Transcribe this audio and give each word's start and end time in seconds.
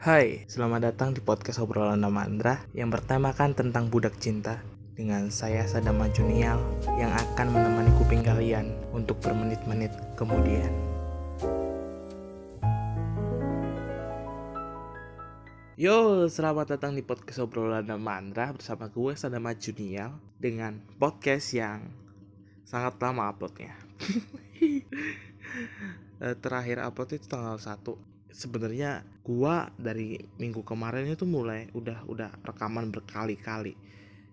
Hai, 0.00 0.48
selamat 0.48 0.80
datang 0.80 1.12
di 1.12 1.20
podcast 1.20 1.60
obrolan 1.60 2.00
Namandra 2.00 2.64
yang 2.72 2.88
bertemakan 2.88 3.52
tentang 3.52 3.92
budak 3.92 4.16
cinta 4.16 4.64
dengan 4.96 5.28
saya 5.28 5.68
Sadama 5.68 6.08
Junial 6.08 6.56
yang 6.96 7.12
akan 7.12 7.52
menemani 7.52 7.92
kuping 8.00 8.24
kalian 8.24 8.72
untuk 8.96 9.20
bermenit-menit 9.20 9.92
kemudian. 10.16 10.72
Yo, 15.76 16.24
selamat 16.32 16.80
datang 16.80 16.96
di 16.96 17.04
podcast 17.04 17.44
obrolan 17.44 17.84
Namandra 17.84 18.56
bersama 18.56 18.88
gue 18.88 19.12
Sadama 19.12 19.52
Junial 19.52 20.16
dengan 20.40 20.80
podcast 20.96 21.52
yang 21.52 21.92
sangat 22.64 22.96
lama 23.04 23.28
uploadnya. 23.36 23.76
Eh, 26.20 26.36
terakhir 26.36 26.84
upload 26.84 27.16
itu 27.16 27.26
tanggal 27.32 27.56
1 27.56 28.09
sebenarnya 28.30 29.02
gua 29.26 29.70
dari 29.76 30.18
minggu 30.38 30.62
kemarin 30.62 31.10
itu 31.10 31.26
mulai 31.26 31.68
udah 31.74 32.06
udah 32.06 32.30
rekaman 32.42 32.90
berkali-kali. 32.94 33.74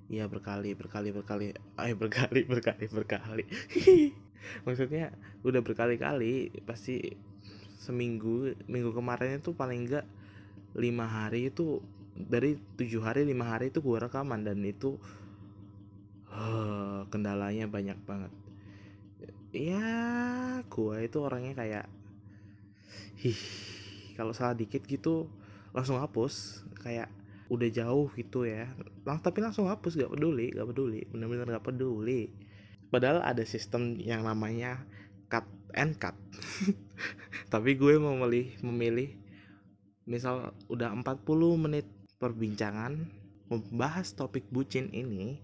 Ya 0.07 0.23
berkali 0.29 0.71
berkali 0.71 1.11
berkali 1.11 1.51
eh 1.53 1.95
berkali 1.97 2.47
berkali 2.47 2.85
berkali. 2.87 3.45
Maksudnya 4.65 5.11
udah 5.43 5.59
berkali-kali 5.59 6.53
pasti 6.63 7.17
seminggu 7.77 8.55
minggu 8.65 8.95
kemarin 8.95 9.43
itu 9.43 9.51
paling 9.51 9.85
enggak 9.85 10.05
lima 10.77 11.05
hari 11.05 11.51
itu 11.51 11.83
dari 12.17 12.57
tujuh 12.79 13.03
hari 13.03 13.27
lima 13.27 13.51
hari 13.51 13.69
itu 13.69 13.83
gua 13.83 14.07
rekaman 14.07 14.41
dan 14.47 14.63
itu 14.63 14.95
uh, 16.31 17.03
kendalanya 17.11 17.67
banyak 17.67 17.99
banget. 18.07 18.31
Ya 19.51 20.61
gua 20.69 21.03
itu 21.03 21.17
orangnya 21.19 21.53
kayak 21.57 21.85
hih 23.17 23.76
kalau 24.17 24.33
salah 24.33 24.57
dikit 24.57 24.83
gitu 24.89 25.29
langsung 25.71 26.01
hapus. 26.01 26.65
Kayak 26.81 27.13
udah 27.47 27.69
jauh 27.69 28.09
gitu 28.17 28.49
ya. 28.49 28.67
Lang 29.05 29.21
tapi 29.21 29.45
langsung 29.45 29.69
hapus 29.69 29.95
gak 29.95 30.11
peduli 30.17 30.51
gak 30.51 30.67
peduli. 30.73 31.05
Bener-bener 31.13 31.47
gak 31.61 31.69
peduli. 31.69 32.33
Padahal 32.89 33.21
ada 33.21 33.45
sistem 33.45 33.95
yang 34.01 34.25
namanya 34.25 34.81
cut 35.29 35.45
and 35.77 35.95
cut. 36.01 36.15
Tapi 37.53 37.75
gue 37.75 37.99
memilih 37.99 38.55
memilih 38.63 39.11
misal 40.07 40.55
udah 40.71 40.95
40 40.95 41.27
menit 41.59 41.85
perbincangan 42.15 43.11
membahas 43.51 44.15
topik 44.15 44.47
bucin 44.51 44.87
ini 44.95 45.39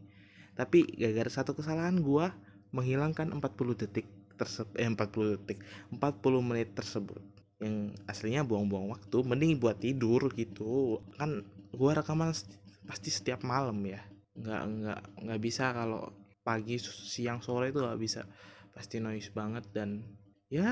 tapi 0.56 0.86
gara-gara 0.96 1.28
satu 1.28 1.52
kesalahan 1.58 2.00
gue 2.00 2.26
menghilangkan 2.72 3.36
40 3.36 3.82
detik 3.84 4.08
tersebut 4.40 4.74
eh 4.80 4.88
40 4.88 5.36
detik 5.36 5.60
40 5.92 6.00
menit 6.48 6.72
tersebut 6.72 7.22
yang 7.64 7.96
aslinya 8.12 8.44
buang-buang 8.44 8.92
waktu 8.92 9.18
mending 9.24 9.56
buat 9.64 9.80
tidur 9.80 10.28
gitu. 10.36 11.00
Kan 11.16 11.48
gua 11.72 12.04
rekaman 12.04 12.36
pasti 12.84 13.10
setiap 13.10 13.48
malam 13.48 13.80
ya. 13.88 14.04
Nggak 14.36 14.62
nggak 14.68 15.02
nggak 15.24 15.40
bisa 15.40 15.72
kalau 15.72 16.12
pagi 16.44 16.76
siang 16.84 17.40
sore 17.40 17.72
itu 17.72 17.80
nggak 17.80 18.02
bisa. 18.02 18.28
Pasti 18.76 19.00
noise 19.00 19.32
banget 19.32 19.64
dan 19.72 20.04
ya 20.52 20.68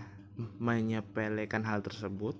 Menyepelekan 0.59 1.63
hal 1.63 1.79
tersebut 1.79 2.35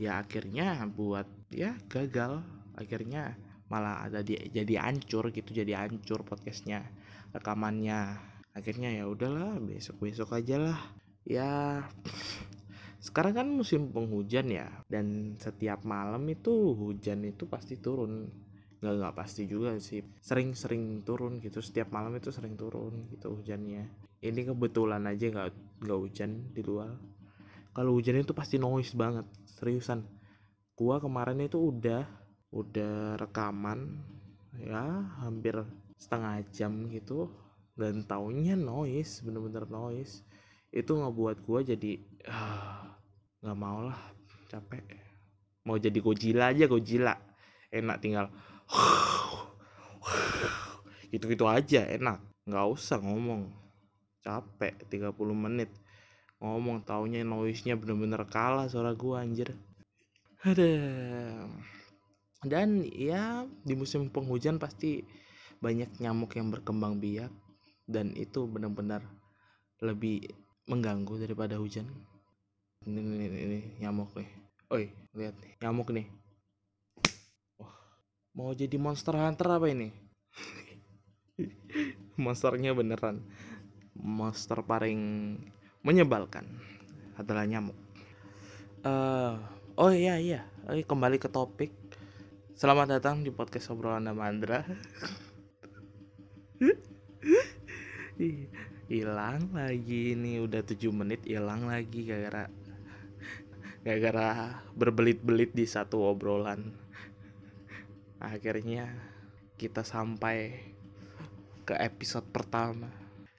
ya 0.00 0.24
akhirnya 0.24 0.88
buat 0.88 1.28
ya 1.52 1.76
gagal. 1.92 2.40
Akhirnya 2.76 3.36
malah 3.68 4.08
ada 4.08 4.24
di, 4.24 4.40
jadi 4.52 4.88
hancur 4.88 5.32
gitu 5.36 5.52
jadi 5.52 5.84
hancur 5.84 6.24
podcastnya 6.24 6.88
rekamannya. 7.36 8.16
Akhirnya 8.56 8.88
ya 8.96 9.04
udahlah 9.04 9.60
besok 9.60 10.08
besok 10.08 10.32
aja 10.32 10.56
lah 10.56 10.80
ya 11.26 11.82
sekarang 13.02 13.34
kan 13.38 13.48
musim 13.50 13.94
penghujan 13.94 14.50
ya 14.50 14.66
dan 14.90 15.38
setiap 15.38 15.86
malam 15.86 16.26
itu 16.26 16.74
hujan 16.74 17.22
itu 17.22 17.46
pasti 17.46 17.78
turun. 17.78 18.26
Nggak 18.82 18.94
nggak 18.98 19.14
pasti 19.14 19.46
juga 19.46 19.78
sih 19.78 20.02
sering-sering 20.22 21.06
turun 21.06 21.38
gitu 21.38 21.62
setiap 21.62 21.94
malam 21.94 22.18
itu 22.18 22.34
sering 22.34 22.58
turun 22.58 23.06
gitu 23.14 23.38
hujannya. 23.38 23.86
Ini 24.22 24.40
kebetulan 24.50 25.06
aja 25.06 25.22
nggak 25.30 25.48
nggak 25.86 25.98
hujan 26.02 26.50
di 26.50 26.62
luar. 26.66 26.98
Kalau 27.70 27.94
hujan 27.94 28.18
itu 28.18 28.34
pasti 28.34 28.58
noise 28.58 28.90
banget 28.98 29.26
seriusan. 29.54 30.02
Gua 30.74 30.98
kemarin 30.98 31.46
itu 31.46 31.62
udah 31.62 32.04
udah 32.50 33.22
rekaman 33.22 34.02
ya 34.58 34.82
hampir 35.22 35.62
setengah 35.94 36.42
jam 36.50 36.90
gitu. 36.90 37.30
Dan 37.76 38.02
taunya 38.02 38.58
noise 38.58 39.22
bener-bener 39.22 39.68
noise 39.70 40.25
itu 40.76 40.92
ngebuat 40.92 41.40
gue 41.40 41.60
jadi 41.72 41.92
ah, 42.28 42.84
nggak 43.40 43.56
uh, 43.56 43.60
mau 43.60 43.80
lah 43.80 43.96
capek. 44.52 44.84
Mau 45.64 45.80
jadi 45.80 45.98
Godzilla 46.04 46.52
aja 46.52 46.68
Godzilla. 46.68 47.16
Enak 47.72 47.96
tinggal 48.04 48.28
gitu-gitu 51.12 51.48
aja 51.48 51.88
enak. 51.88 52.20
Nggak 52.44 52.66
usah 52.76 53.00
ngomong. 53.00 53.48
Capek 54.20 54.76
30 54.92 55.16
menit. 55.32 55.72
Ngomong 56.44 56.84
taunya 56.84 57.24
noise 57.24 57.64
nya 57.64 57.80
bener-bener 57.80 58.20
kalah 58.28 58.68
suara 58.68 58.92
gue 58.92 59.16
anjir. 59.16 59.56
Ada. 60.44 60.76
Dan 62.44 62.84
ya 62.84 63.48
di 63.64 63.72
musim 63.72 64.12
penghujan 64.12 64.60
pasti 64.60 65.00
banyak 65.58 66.04
nyamuk 66.04 66.36
yang 66.36 66.52
berkembang 66.52 67.00
biak. 67.00 67.32
Dan 67.88 68.12
itu 68.12 68.44
benar-benar 68.44 69.00
lebih 69.80 70.45
mengganggu 70.66 71.22
daripada 71.22 71.56
hujan. 71.56 71.86
Ini, 72.86 72.98
ini, 72.98 73.24
ini, 73.26 73.38
ini 73.42 73.58
nyamuk 73.82 74.14
nih. 74.18 74.28
Oi 74.74 74.90
lihat 75.14 75.38
nih 75.38 75.52
nyamuk 75.62 75.88
nih. 75.94 76.06
Wah 77.58 77.74
mau 78.34 78.50
jadi 78.50 78.74
monster 78.76 79.14
hunter 79.14 79.46
apa 79.46 79.66
ini? 79.70 79.94
Monsternya 82.22 82.74
beneran. 82.74 83.22
Monster 83.96 84.60
paling 84.66 85.00
menyebalkan 85.86 86.44
adalah 87.14 87.46
nyamuk. 87.46 87.78
Uh, 88.82 89.38
oh 89.78 89.94
iya 89.94 90.18
iya. 90.18 90.42
Kembali 90.66 91.22
ke 91.22 91.30
topik. 91.30 91.70
Selamat 92.58 92.98
datang 92.98 93.22
di 93.22 93.30
podcast 93.30 93.70
obrolan 93.70 94.10
Mandra. 94.10 94.66
hilang 98.86 99.50
lagi 99.50 100.14
ini 100.14 100.38
udah 100.38 100.62
7 100.62 100.78
menit 100.94 101.26
hilang 101.26 101.66
lagi 101.66 102.06
gara-gara 102.06 102.46
gara-gara 103.82 104.62
berbelit-belit 104.74 105.54
di 105.54 105.66
satu 105.66 106.06
obrolan. 106.06 106.70
Akhirnya 108.22 108.90
kita 109.58 109.82
sampai 109.82 110.58
ke 111.66 111.74
episode 111.78 112.26
pertama. 112.30 112.90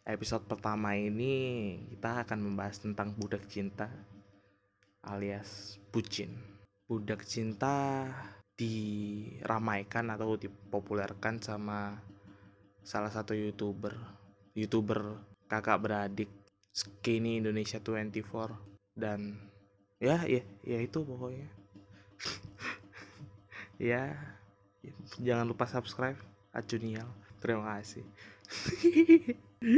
Episode 0.08 0.48
pertama 0.48 0.96
ini 0.96 1.76
kita 1.92 2.24
akan 2.24 2.40
membahas 2.44 2.80
tentang 2.80 3.12
budak 3.16 3.48
cinta 3.52 3.92
alias 5.04 5.80
bucin. 5.92 6.36
Budak 6.88 7.28
cinta 7.28 8.08
diramaikan 8.56 10.12
atau 10.12 10.36
dipopulerkan 10.40 11.44
sama 11.44 12.00
salah 12.88 13.12
satu 13.12 13.36
youtuber. 13.36 13.96
Youtuber 14.56 15.27
kakak 15.48 15.80
beradik 15.82 16.30
skinny 16.76 17.42
Indonesia 17.42 17.82
24 17.82 18.54
dan 18.94 19.40
ya 19.98 20.22
ya 20.30 20.44
ya 20.62 20.80
itu 20.84 21.02
pokoknya. 21.02 21.48
Ya 23.78 24.18
jangan 25.22 25.46
lupa 25.46 25.70
subscribe 25.70 26.18
Acunial 26.50 27.06
terima 27.38 27.78
kasih. 27.78 28.02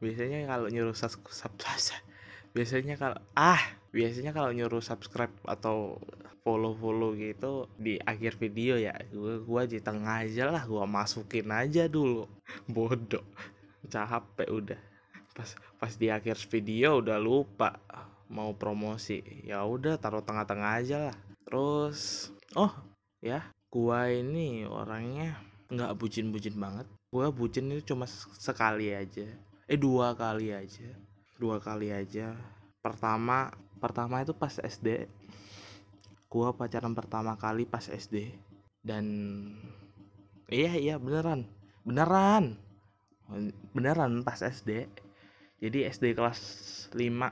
Biasanya 0.00 0.48
kalau 0.48 0.72
nyuruh 0.72 0.96
subscribe 0.96 1.36
biasanya 2.50 2.98
kalau 2.98 3.18
ah 3.38 3.62
biasanya 3.94 4.34
kalau 4.34 4.50
nyuruh 4.50 4.82
subscribe 4.82 5.30
atau 5.46 6.02
follow 6.42 6.74
follow 6.74 7.14
gitu 7.14 7.70
di 7.78 7.94
akhir 8.02 8.42
video 8.42 8.74
ya 8.74 8.96
gua 9.14 9.38
gua 9.44 9.62
di 9.70 9.78
tengah 9.78 10.26
aja 10.26 10.50
lah 10.50 10.66
gua 10.66 10.88
masukin 10.88 11.46
aja 11.52 11.86
dulu. 11.86 12.26
Bodoh 12.74 13.22
capek 13.88 14.48
udah. 14.50 14.80
Pas 15.32 15.48
pas 15.78 15.92
di 15.94 16.12
akhir 16.12 16.36
video 16.50 17.00
udah 17.00 17.16
lupa 17.16 17.80
mau 18.30 18.52
promosi. 18.54 19.22
Ya 19.46 19.64
udah 19.64 19.96
taruh 19.96 20.22
tengah-tengah 20.22 20.70
aja 20.80 20.96
lah. 21.10 21.16
Terus 21.46 22.30
oh 22.58 22.72
ya 23.24 23.46
gua 23.70 24.10
ini 24.10 24.66
orangnya 24.66 25.38
nggak 25.70 25.96
bucin-bucin 25.96 26.56
banget. 26.58 26.86
Gua 27.10 27.32
bucin 27.32 27.70
itu 27.72 27.94
cuma 27.94 28.06
sekali 28.38 28.92
aja. 28.92 29.26
Eh 29.70 29.78
dua 29.78 30.12
kali 30.18 30.52
aja. 30.54 30.90
Dua 31.38 31.62
kali 31.62 31.90
aja. 31.94 32.34
Pertama 32.82 33.50
pertama 33.80 34.20
itu 34.20 34.36
pas 34.36 34.52
SD 34.60 35.08
gua 36.30 36.54
pacaran 36.54 36.94
pertama 36.94 37.34
kali 37.34 37.66
pas 37.66 37.90
SD 37.90 38.30
dan 38.86 39.04
iya 40.46 40.78
iya 40.78 40.94
beneran. 41.00 41.48
Beneran 41.82 42.69
beneran 43.74 44.26
pas 44.26 44.38
SD 44.42 44.90
jadi 45.60 45.92
SD 45.92 46.16
kelas 46.16 46.40
5 46.96 46.96
uh, 46.96 47.30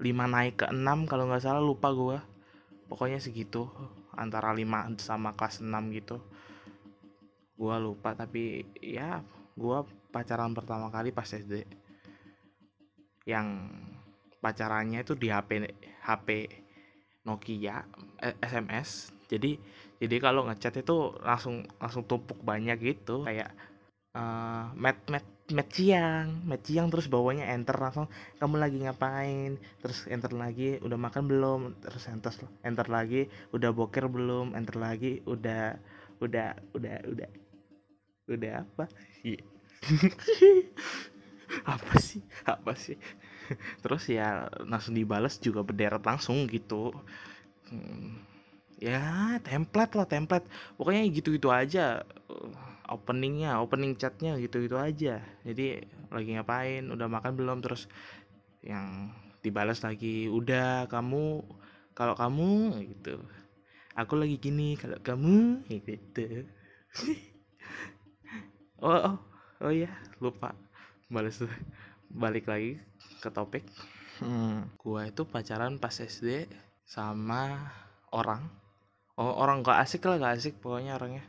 naik 0.02 0.64
ke 0.64 0.66
6 0.72 1.04
kalau 1.04 1.28
nggak 1.28 1.44
salah 1.44 1.60
lupa 1.60 1.92
gue 1.92 2.16
pokoknya 2.88 3.20
segitu 3.20 3.68
antara 4.16 4.50
5 4.56 4.98
sama 4.98 5.36
kelas 5.36 5.60
6 5.60 5.68
gitu. 6.00 6.16
Gue 7.60 7.76
lupa 7.76 8.16
tapi 8.16 8.64
ya 8.80 9.20
gue 9.54 9.78
pacaran 10.08 10.56
pertama 10.56 10.88
kali 10.88 11.12
pas 11.12 11.28
SD 11.28 11.68
yang 13.28 13.68
pacarannya 14.40 15.04
itu 15.04 15.12
di 15.12 15.28
HP 15.28 15.68
HP 16.08 16.28
Nokia 17.28 17.84
eh, 18.24 18.32
SMS 18.40 19.12
jadi 19.28 19.60
jadi 20.00 20.16
kalau 20.16 20.48
ngechat 20.48 20.80
itu 20.80 21.12
langsung 21.20 21.68
langsung 21.76 22.08
tumpuk 22.08 22.40
banyak 22.40 22.80
gitu. 22.80 23.28
Kayak 23.28 23.52
uh, 24.14 24.70
met 24.74 24.98
met 25.10 25.26
met 25.50 25.68
siang. 25.70 26.42
Met 26.46 26.62
siang 26.66 26.88
terus 26.90 27.10
bawahnya 27.10 27.50
enter 27.50 27.76
langsung 27.78 28.06
kamu 28.38 28.56
lagi 28.58 28.78
ngapain? 28.82 29.58
Terus 29.82 30.06
enter 30.06 30.32
lagi 30.34 30.78
udah 30.82 30.98
makan 30.98 31.24
belum? 31.26 31.60
Terus 31.82 32.06
enter 32.10 32.32
enter 32.62 32.86
lagi 32.86 33.26
udah 33.54 33.70
boker 33.74 34.06
belum? 34.06 34.54
Enter 34.54 34.78
lagi 34.78 35.22
udah 35.26 35.78
udah 36.22 36.48
udah 36.74 36.96
udah 37.06 37.30
udah 38.30 38.52
apa? 38.62 38.84
Yeah. 39.26 39.42
apa 41.74 41.94
sih? 41.98 42.22
Apa 42.46 42.72
sih? 42.78 42.96
Terus 43.82 44.06
ya 44.06 44.46
langsung 44.62 44.94
dibales 44.94 45.42
juga 45.42 45.66
berderet 45.66 46.02
langsung 46.06 46.46
gitu. 46.46 46.94
Hmm, 47.70 48.22
ya 48.80 49.36
template 49.44 49.94
lah 49.94 50.06
template. 50.08 50.48
Pokoknya 50.80 51.04
gitu 51.12 51.36
gitu 51.36 51.52
aja 51.52 52.02
openingnya 52.90 53.62
opening 53.62 53.94
chatnya 53.94 54.34
gitu-gitu 54.42 54.74
aja. 54.74 55.22
Jadi 55.46 55.86
lagi 56.10 56.30
ngapain 56.34 56.90
udah 56.90 57.06
makan 57.06 57.38
belum? 57.38 57.62
Terus 57.62 57.86
yang 58.66 59.14
dibalas 59.40 59.80
lagi 59.86 60.26
udah 60.26 60.90
kamu 60.90 61.46
kalau 61.94 62.18
kamu 62.18 62.82
gitu. 62.90 63.22
Aku 63.94 64.18
lagi 64.18 64.36
gini 64.40 64.74
kalau 64.74 64.98
kamu 64.98 65.64
gitu. 65.70 66.44
Oh 68.80 68.96
oh 68.96 69.16
oh 69.60 69.68
ya 69.68 69.92
lupa. 70.24 70.56
Balas 71.12 71.36
balik 72.08 72.48
lagi 72.48 72.80
ke 73.20 73.28
topik. 73.28 73.60
Hmm, 74.24 74.72
gua 74.80 75.04
itu 75.04 75.28
pacaran 75.28 75.76
pas 75.76 75.92
SD 75.92 76.48
sama 76.88 77.68
orang 78.08 78.40
oh 79.20 79.32
orang 79.36 79.60
gak 79.60 79.84
asik 79.84 80.08
lah 80.08 80.16
gak 80.16 80.34
asik 80.40 80.54
pokoknya 80.64 80.96
orangnya. 80.96 81.24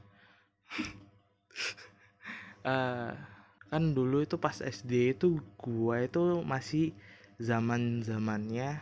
Uh, 2.63 3.11
kan 3.71 3.83
dulu 3.91 4.23
itu 4.23 4.39
pas 4.39 4.55
SD 4.55 5.19
itu 5.19 5.43
gua 5.59 6.07
itu 6.07 6.39
masih 6.47 6.95
zaman 7.35 7.99
zamannya 8.03 8.79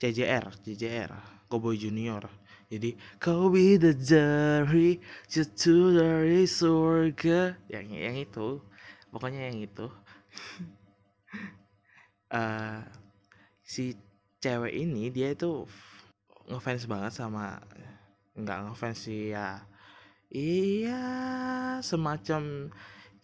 CJR 0.00 0.48
CJR 0.64 1.12
Cowboy 1.52 1.76
Junior. 1.76 2.24
Jadi 2.66 2.98
kau 3.22 3.46
bidadari 3.46 4.98
jatuh 5.30 5.94
dari 5.94 6.42
surga. 6.48 7.54
Yang 7.70 7.86
yang 7.94 8.16
itu 8.18 8.48
pokoknya 9.14 9.52
yang 9.52 9.58
itu. 9.62 9.86
Uh, 12.32 12.82
si 13.72 13.94
cewek 14.42 14.74
ini 14.74 15.10
dia 15.14 15.34
itu 15.34 15.66
ngefans 16.46 16.86
banget 16.86 17.12
sama 17.14 17.58
nggak 18.36 18.58
ngefans 18.68 18.98
sih 19.08 19.32
ya. 19.32 19.64
Iya 20.30 21.02
semacam 21.80 22.70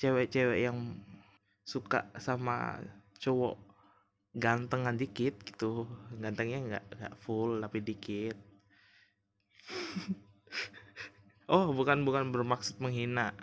cewek-cewek 0.00 0.60
yang 0.66 0.96
suka 1.62 2.08
sama 2.18 2.80
cowok 3.20 3.56
gantengan 4.32 4.96
dikit 4.96 5.36
gitu. 5.44 5.84
Gantengnya 6.16 6.58
nggak 6.60 6.84
nggak 6.98 7.14
full 7.20 7.60
tapi 7.60 7.78
dikit. 7.84 8.36
Oh 11.50 11.74
bukan 11.74 12.06
bukan 12.06 12.32
bermaksud 12.32 12.80
menghina 12.80 13.34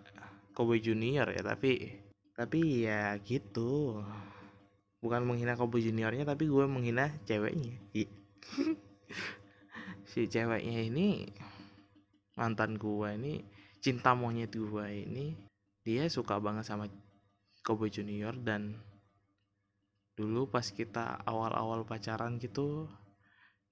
Cowboy 0.58 0.82
Junior 0.82 1.30
ya 1.30 1.46
tapi 1.46 2.00
tapi 2.34 2.88
ya 2.88 3.14
gitu. 3.22 4.02
Bukan 5.04 5.30
menghina 5.30 5.54
Cowboy 5.54 5.84
Juniornya 5.84 6.26
tapi 6.26 6.50
gue 6.50 6.66
menghina 6.66 7.14
ceweknya. 7.28 7.76
Si 10.10 10.26
ceweknya 10.26 10.90
ini 10.90 11.30
mantan 12.40 12.80
gua 12.80 13.12
ini 13.12 13.44
cinta 13.84 14.16
monyet 14.16 14.56
gua 14.56 14.88
ini 14.88 15.36
dia 15.84 16.08
suka 16.08 16.40
banget 16.40 16.64
sama 16.64 16.88
Kobe 17.60 17.92
Junior 17.92 18.32
dan 18.40 18.80
dulu 20.16 20.48
pas 20.48 20.64
kita 20.72 21.20
awal-awal 21.28 21.84
pacaran 21.84 22.40
gitu 22.40 22.88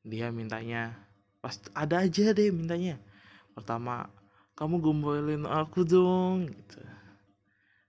dia 0.03 0.27
mintanya 0.31 1.07
pas 1.39 1.55
ada 1.71 2.03
aja 2.03 2.35
deh 2.35 2.51
mintanya. 2.51 2.99
Pertama 3.55 4.11
kamu 4.59 4.83
gombalin 4.83 5.43
aku 5.47 5.87
dong 5.87 6.51
gitu. 6.51 6.83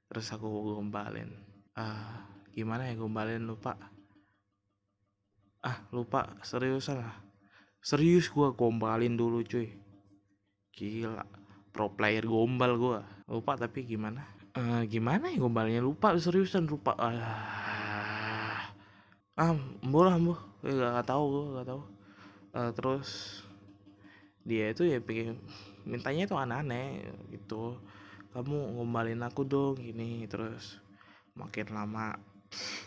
Terus 0.07 0.31
aku 0.31 0.47
gombalin 0.47 1.35
ah 1.75 2.23
gimana 2.55 2.87
ya 2.87 2.95
gombalin? 2.95 3.43
Lupa. 3.43 3.75
Ah 5.59 5.83
lupa 5.91 6.39
seriusan 6.47 7.03
lah. 7.03 7.19
Serius 7.83 8.31
gua 8.31 8.55
gombalin 8.55 9.19
dulu 9.19 9.43
cuy 9.43 9.88
Gila, 10.79 11.27
pro 11.75 11.91
player 11.91 12.23
gombal 12.23 12.79
gue. 12.79 13.03
Lupa 13.27 13.59
tapi 13.59 13.83
gimana? 13.83 14.23
Uh, 14.55 14.87
gimana 14.87 15.27
ya 15.27 15.43
gombalnya 15.43 15.83
lupa 15.83 16.15
seriusan 16.15 16.71
lupa. 16.71 16.95
Uh, 16.95 17.19
ah, 19.35 19.59
mbo 19.83 20.07
lah 20.07 20.15
mbo. 20.23 20.39
Eh, 20.63 20.71
gak, 20.71 21.03
gak 21.03 21.07
tau 21.11 21.25
gue, 21.27 21.45
gak 21.59 21.67
tau. 21.67 21.83
Uh, 22.55 22.71
terus 22.71 23.43
dia 24.47 24.71
itu 24.71 24.87
ya 24.87 25.03
pengen 25.03 25.43
mintanya 25.83 26.31
itu 26.31 26.39
aneh-aneh 26.39 27.11
gitu. 27.35 27.75
Kamu 28.31 28.79
ngombalin 28.79 29.27
aku 29.27 29.43
dong 29.43 29.83
gini 29.83 30.31
terus 30.31 30.79
makin 31.35 31.75
lama 31.75 32.15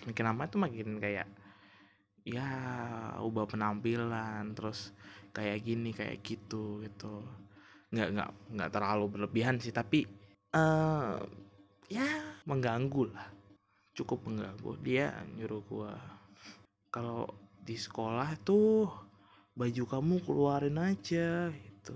makin 0.07 0.25
lama 0.31 0.47
itu 0.47 0.55
makin 0.55 0.95
kayak 0.95 1.27
ya 2.23 2.47
ubah 3.19 3.51
penampilan 3.51 4.55
terus 4.55 4.95
kayak 5.35 5.59
gini 5.65 5.91
kayak 5.91 6.23
gitu 6.23 6.79
gitu 6.85 7.25
nggak 7.91 8.09
nggak 8.15 8.29
nggak 8.55 8.71
terlalu 8.71 9.05
berlebihan 9.11 9.59
sih 9.59 9.75
tapi 9.75 10.07
uh, 10.55 11.19
ya 11.91 12.07
mengganggu 12.47 13.11
lah. 13.11 13.27
Cukup 13.91 14.23
mengganggu. 14.23 14.79
Dia 14.79 15.11
nyuruh 15.35 15.61
gua 15.67 15.93
kalau 16.91 17.27
di 17.61 17.75
sekolah 17.75 18.39
tuh 18.41 18.87
baju 19.55 19.83
kamu 19.85 20.15
keluarin 20.23 20.79
aja 20.79 21.51
gitu. 21.51 21.95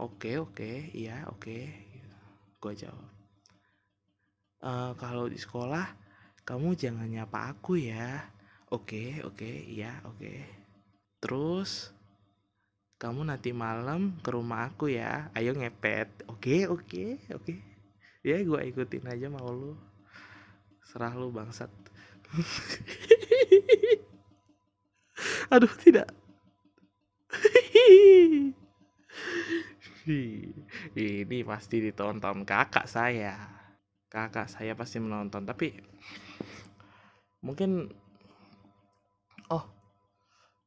Oke 0.00 0.40
oke 0.40 0.88
iya 0.96 1.28
oke 1.28 1.58
gue 2.62 2.72
jawab 2.78 3.12
e, 4.62 4.70
kalau 4.96 5.26
di 5.26 5.36
sekolah 5.36 5.84
kamu 6.46 6.74
jangan 6.78 7.06
nyapa 7.10 7.54
aku 7.54 7.78
ya. 7.78 8.18
Oke 8.72 9.20
oke 9.22 9.46
iya 9.68 10.00
oke. 10.08 10.32
Terus 11.20 11.92
kamu 13.02 13.26
nanti 13.26 13.50
malam 13.50 14.14
ke 14.22 14.30
rumah 14.30 14.70
aku 14.70 14.86
ya. 14.86 15.26
Ayo 15.34 15.58
ngepet. 15.58 16.22
Oke 16.30 16.70
oke 16.70 17.18
oke. 17.34 17.58
Ya 18.22 18.38
gue 18.38 18.60
ikutin 18.70 19.10
aja 19.10 19.26
mau 19.26 19.50
lu. 19.50 19.74
Serah 20.86 21.10
lu 21.18 21.34
bangsat. 21.34 21.66
Aduh 25.50 25.74
tidak. 25.82 26.14
Ini 30.94 31.38
pasti 31.42 31.82
ditonton 31.82 32.46
kakak 32.46 32.86
saya. 32.86 33.34
Kakak 34.06 34.46
saya 34.46 34.78
pasti 34.78 35.02
menonton 35.02 35.42
tapi 35.42 35.74
mungkin 37.42 37.90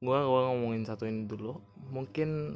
gua 0.06 0.24
gua 0.24 0.54
ngomongin 0.54 0.86
satu 0.86 1.10
ini 1.10 1.26
dulu. 1.26 1.58
Mungkin 1.90 2.56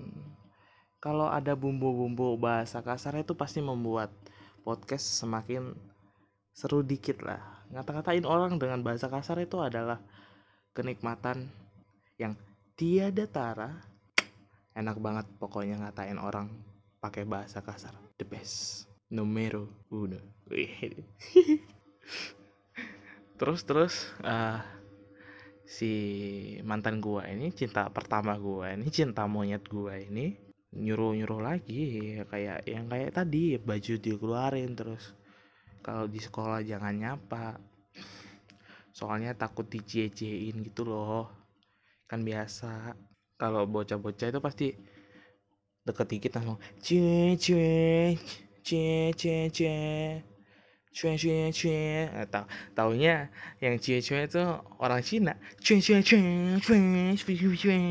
kalau 1.01 1.27
ada 1.27 1.57
bumbu-bumbu 1.57 2.37
bahasa 2.37 2.85
kasar 2.85 3.17
itu 3.19 3.33
pasti 3.33 3.59
membuat 3.59 4.13
podcast 4.61 5.19
semakin 5.19 5.73
seru 6.53 6.85
dikit 6.85 7.25
lah. 7.25 7.41
Ngata-ngatain 7.73 8.27
orang 8.27 8.61
dengan 8.61 8.85
bahasa 8.85 9.09
kasar 9.09 9.41
itu 9.41 9.57
adalah 9.57 9.99
kenikmatan 10.77 11.49
yang 12.21 12.37
tiada 12.77 13.25
tara. 13.25 13.81
Enak 14.77 15.01
banget 15.01 15.25
pokoknya 15.41 15.81
ngatain 15.81 16.21
orang 16.21 16.53
pakai 17.01 17.25
bahasa 17.25 17.65
kasar. 17.65 17.97
The 18.21 18.27
best. 18.27 18.85
Numero 19.09 19.65
uno. 19.89 20.21
Terus 23.39 23.63
terus 23.63 24.11
uh, 24.19 24.59
si 25.69 25.91
mantan 26.65 26.97
gua 26.97 27.29
ini 27.29 27.53
cinta 27.53 27.85
pertama 27.93 28.33
gua 28.41 28.73
ini 28.73 28.89
cinta 28.89 29.29
monyet 29.29 29.69
gua 29.69 30.01
ini 30.01 30.49
nyuruh 30.73 31.17
nyuruh 31.17 31.41
lagi 31.41 32.17
kayak 32.29 32.65
yang 32.69 32.85
kayak 32.89 33.13
tadi 33.13 33.57
baju 33.57 33.93
dikeluarin 33.97 34.77
terus. 34.77 35.17
Kalau 35.81 36.05
di 36.05 36.19
sekolah 36.21 36.61
jangan 36.61 36.93
nyapa. 36.93 37.57
Soalnya 38.93 39.33
takut 39.33 39.65
dicie-ciein 39.65 40.61
gitu 40.61 40.85
loh. 40.85 41.31
Kan 42.05 42.21
biasa. 42.21 42.93
Kalau 43.39 43.65
bocah-bocah 43.65 44.27
itu 44.29 44.39
pasti 44.43 44.67
deket 45.79 46.07
dikit 46.11 46.31
langsung 46.37 46.59
cie 46.83 47.33
cie 47.39 48.13
cie 48.61 49.09
cie 49.15 49.49
cie 49.49 50.28
cuy 50.89 51.13
cuy 51.15 51.53
cuy 51.53 52.09
tahu 52.33 52.45
taunya 52.73 53.29
yang 53.61 53.77
cuy 53.77 54.01
cuy 54.01 54.25
itu 54.25 54.41
orang 54.81 55.01
Cina 55.05 55.37
cuy 55.61 55.77
cuy 55.77 56.01
cuy 56.01 56.57
cuy 56.59 57.15
cuy 57.15 57.57
cuy 57.57 57.81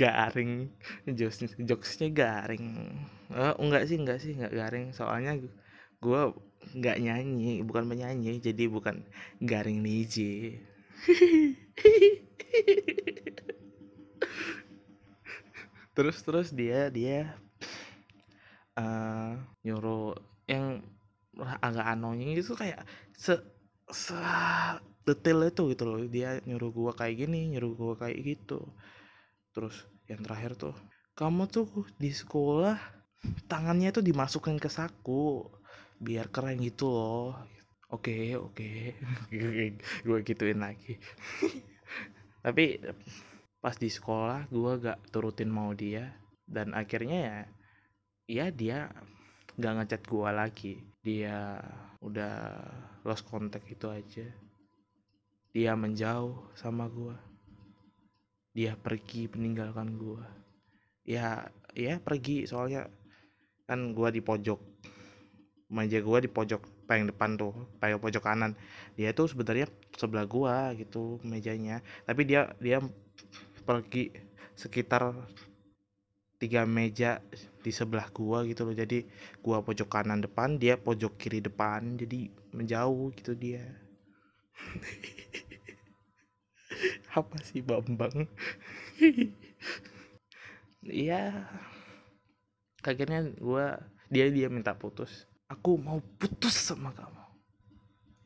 garing 0.00 0.72
jokes 1.16 1.44
jokesnya 1.60 2.08
garing 2.12 2.92
oh, 3.32 3.54
enggak 3.60 3.84
sih 3.88 3.96
enggak 4.00 4.18
sih 4.20 4.32
enggak 4.36 4.52
garing 4.52 4.92
soalnya 4.96 5.36
gue 6.00 6.22
nggak 6.76 7.00
nyanyi 7.00 7.64
bukan 7.64 7.88
penyanyi 7.88 8.40
jadi 8.40 8.68
bukan 8.68 9.04
garing 9.40 9.80
niji 9.80 10.60
terus 15.96 16.22
terus 16.22 16.48
dia 16.54 16.88
dia 16.88 17.34
uh, 18.78 19.34
nyuruh 19.66 20.14
yang 20.46 20.82
agak 21.62 21.86
annoying 21.86 22.34
itu 22.34 22.52
kayak 22.58 22.82
se 23.14 23.38
se 23.90 24.16
detail 25.06 25.46
itu 25.48 25.62
gitu 25.72 25.84
loh. 25.88 26.00
Dia 26.06 26.38
nyuruh 26.46 26.70
gua 26.70 26.92
kayak 26.94 27.26
gini 27.26 27.50
nyuruh 27.56 27.72
gua 27.74 27.94
kayak 27.98 28.18
gitu. 28.22 28.60
Terus 29.54 29.86
yang 30.10 30.20
terakhir 30.22 30.58
tuh 30.58 30.74
kamu 31.14 31.46
tuh 31.50 31.68
di 32.00 32.10
sekolah 32.10 32.78
tangannya 33.50 33.92
tuh 33.92 34.00
dimasukkan 34.00 34.56
ke 34.56 34.68
saku 34.72 35.44
biar 36.00 36.32
keren 36.32 36.58
gitu 36.64 36.88
loh. 36.88 37.36
Oke 37.90 38.38
oke. 38.38 38.96
Gue 40.06 40.18
gituin 40.22 40.62
lagi. 40.62 40.96
Tapi 42.44 42.78
pas 43.60 43.76
di 43.76 43.92
sekolah 43.92 44.48
gue 44.48 44.72
gak 44.80 45.12
turutin 45.12 45.52
mau 45.52 45.76
dia 45.76 46.16
dan 46.48 46.72
akhirnya 46.72 47.18
ya 47.20 47.38
ya 48.26 48.46
dia 48.48 48.78
gak 49.60 49.74
ngechat 49.84 50.02
gue 50.08 50.30
lagi. 50.32 50.74
Dia 51.00 51.60
udah 52.00 52.56
lost 53.04 53.28
contact 53.28 53.68
itu 53.68 53.88
aja. 53.88 54.26
Dia 55.52 55.72
menjauh 55.76 56.52
sama 56.56 56.88
gue 56.88 57.30
dia 58.50 58.74
pergi 58.74 59.30
meninggalkan 59.30 59.94
gue 59.94 60.22
ya 61.06 61.46
ya 61.70 62.02
pergi 62.02 62.50
soalnya 62.50 62.90
kan 63.66 63.94
gue 63.94 64.08
di 64.10 64.20
pojok. 64.22 64.60
Meja 65.70 66.02
gue 66.02 66.18
di 66.26 66.26
pojok 66.26 66.82
paling 66.90 67.06
depan 67.06 67.38
tuh 67.38 67.54
paling 67.78 68.02
pojok 68.02 68.22
kanan. 68.26 68.58
Dia 68.98 69.14
tuh 69.14 69.30
sebenarnya 69.30 69.70
sebelah 69.94 70.26
gue 70.26 70.82
gitu 70.82 71.22
mejanya. 71.22 71.78
Tapi 72.02 72.26
dia 72.26 72.50
dia 72.58 72.82
pergi 73.66 74.04
sekitar 74.62 75.02
tiga 76.40 76.62
meja 76.64 77.20
di 77.64 77.70
sebelah 77.78 78.08
gua 78.18 78.38
gitu 78.48 78.62
loh. 78.66 78.74
Jadi 78.82 78.98
gua 79.44 79.58
pojok 79.66 79.88
kanan 79.94 80.20
depan 80.24 80.56
dia 80.62 80.74
pojok 80.80 81.12
kiri 81.20 81.40
depan. 81.44 81.80
Jadi 82.00 82.20
menjauh 82.56 83.12
gitu 83.18 83.32
dia. 83.36 83.64
Apa 87.18 87.36
sih 87.42 87.60
Bambang? 87.62 88.26
Iya. 90.80 91.46
Akhirnya 92.84 93.20
gua 93.40 93.80
dia 94.12 94.26
dia 94.36 94.48
minta 94.52 94.72
putus. 94.76 95.24
Aku 95.48 95.80
mau 95.80 95.98
putus 96.18 96.54
sama 96.56 96.92
kamu. 96.92 97.22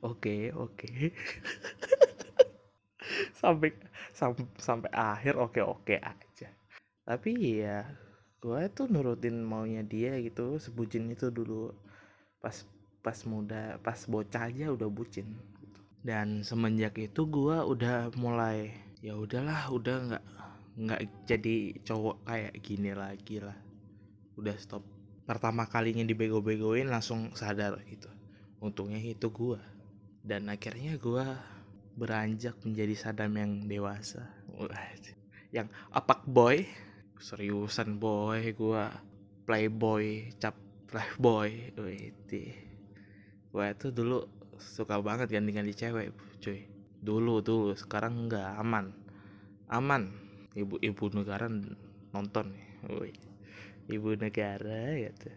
Oke 0.04 0.52
oke. 0.54 0.88
Sampai 3.40 3.72
sampai 4.14 4.46
sampai 4.56 4.90
akhir 4.94 5.34
oke 5.36 5.60
oke 5.60 5.96
aja. 5.98 6.48
Tapi 7.04 7.30
ya 7.60 7.84
gue 8.38 8.60
tuh 8.70 8.86
nurutin 8.88 9.42
maunya 9.42 9.82
dia 9.82 10.16
gitu 10.22 10.56
sebutin 10.62 11.10
itu 11.12 11.28
dulu. 11.34 11.74
Pas 12.38 12.54
pas 13.04 13.18
muda 13.28 13.76
pas 13.84 14.00
bocah 14.08 14.48
aja 14.48 14.72
udah 14.72 14.88
bucin 14.88 15.36
gitu. 15.60 15.80
dan 16.00 16.40
semenjak 16.40 16.96
itu 16.96 17.28
gue 17.28 17.52
udah 17.60 18.08
mulai 18.16 18.72
ya 19.04 19.12
udahlah 19.12 19.68
udah 19.68 19.96
nggak 20.08 20.24
nggak 20.80 21.00
jadi 21.28 21.76
cowok 21.84 22.24
kayak 22.24 22.54
gini 22.64 22.96
lagi 22.96 23.44
lah. 23.44 23.56
Udah 24.40 24.56
stop. 24.56 24.82
Pertama 25.28 25.68
kalinya 25.68 26.02
dibego-begoin 26.02 26.88
langsung 26.88 27.36
sadar 27.36 27.76
gitu. 27.84 28.08
Untungnya 28.64 28.98
itu 29.04 29.28
gue 29.28 29.60
dan 30.24 30.48
akhirnya 30.48 30.96
gue 30.96 31.26
beranjak 31.94 32.58
menjadi 32.66 32.94
Sadam 32.98 33.34
yang 33.38 33.66
dewasa. 33.70 34.26
Yang 35.54 35.70
apak 35.94 36.26
boy 36.26 36.66
seriusan 37.18 38.02
boy 38.02 38.52
gua 38.58 38.90
playboy 39.46 40.34
cap 40.42 40.58
playboy. 40.90 41.70
Itu 41.74 42.50
gua 43.54 43.70
itu 43.70 43.94
dulu 43.94 44.26
suka 44.58 44.98
banget 44.98 45.30
ganti-ganti 45.30 45.74
cewek 45.74 46.10
cuy. 46.42 46.66
Dulu 47.04 47.42
dulu 47.44 47.74
sekarang 47.78 48.26
enggak 48.26 48.58
aman. 48.58 48.90
Aman. 49.70 50.10
Ibu-ibu 50.54 51.10
negara 51.10 51.50
nonton. 52.14 52.54
Ibu 53.90 54.08
negara 54.16 54.94
gitu. 54.96 55.30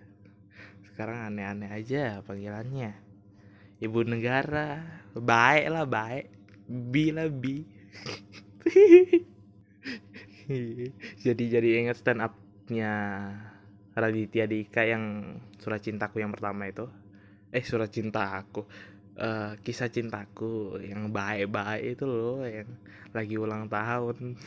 Sekarang 0.90 1.30
aneh-aneh 1.30 1.70
aja 1.74 2.22
panggilannya. 2.26 2.94
Ibu 3.78 4.06
negara 4.10 4.82
baik 5.14 5.66
lah 5.70 5.86
baik 5.86 6.37
Bila 6.68 7.32
bi. 7.32 7.64
Jadi 11.26 11.44
jadi 11.52 11.84
inget 11.84 12.00
stand 12.00 12.24
upnya 12.24 12.92
Raditya 13.92 14.48
Dika 14.48 14.88
yang 14.88 15.36
surat 15.60 15.84
cintaku 15.84 16.24
yang 16.24 16.32
pertama 16.32 16.72
itu? 16.72 16.88
Eh 17.52 17.64
surat 17.64 17.92
cintaku. 17.92 18.64
Uh, 19.18 19.58
kisah 19.66 19.90
cintaku 19.90 20.78
yang 20.78 21.10
baik-baik 21.10 21.98
itu 21.98 22.06
loh 22.06 22.46
yang 22.46 22.70
lagi 23.12 23.36
ulang 23.36 23.68
tahun. 23.68 24.38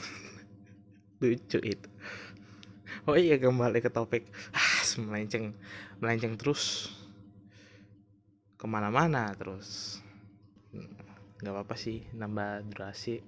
Lucu 1.21 1.61
itu. 1.61 1.89
Oh 3.05 3.17
iya 3.19 3.37
kembali 3.37 3.85
ke 3.85 3.91
topik. 3.93 4.25
Ah 4.57 4.81
melenceng 5.05 5.53
melenceng 6.01 6.39
terus. 6.41 6.89
Ke 8.57 8.65
mana-mana 8.65 9.33
terus 9.37 10.01
nggak 11.41 11.57
apa-apa 11.57 11.77
sih 11.77 12.05
nambah 12.13 12.69
durasi 12.69 13.21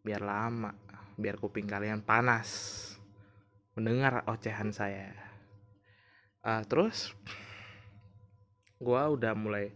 biar 0.00 0.24
lama 0.24 0.72
biar 1.14 1.38
kuping 1.38 1.66
kalian 1.70 2.02
panas. 2.02 2.82
Mendengar 3.74 4.22
ocehan 4.30 4.70
saya. 4.70 5.10
Uh, 6.44 6.62
terus 6.68 7.10
gua 8.78 9.10
udah 9.10 9.32
mulai 9.34 9.72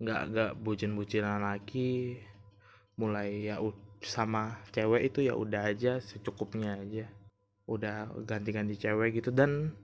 nggak 0.00 0.22
nggak 0.34 0.52
bucin-bucinan 0.62 1.42
lagi. 1.42 2.18
Mulai 2.98 3.50
ya 3.50 3.56
sama 4.00 4.60
cewek 4.72 5.12
itu 5.12 5.24
ya 5.26 5.34
udah 5.38 5.70
aja 5.70 6.02
secukupnya 6.02 6.78
aja. 6.78 7.06
Udah 7.70 8.10
ganti-ganti 8.26 8.74
cewek 8.74 9.22
gitu. 9.22 9.30
Dan 9.30 9.74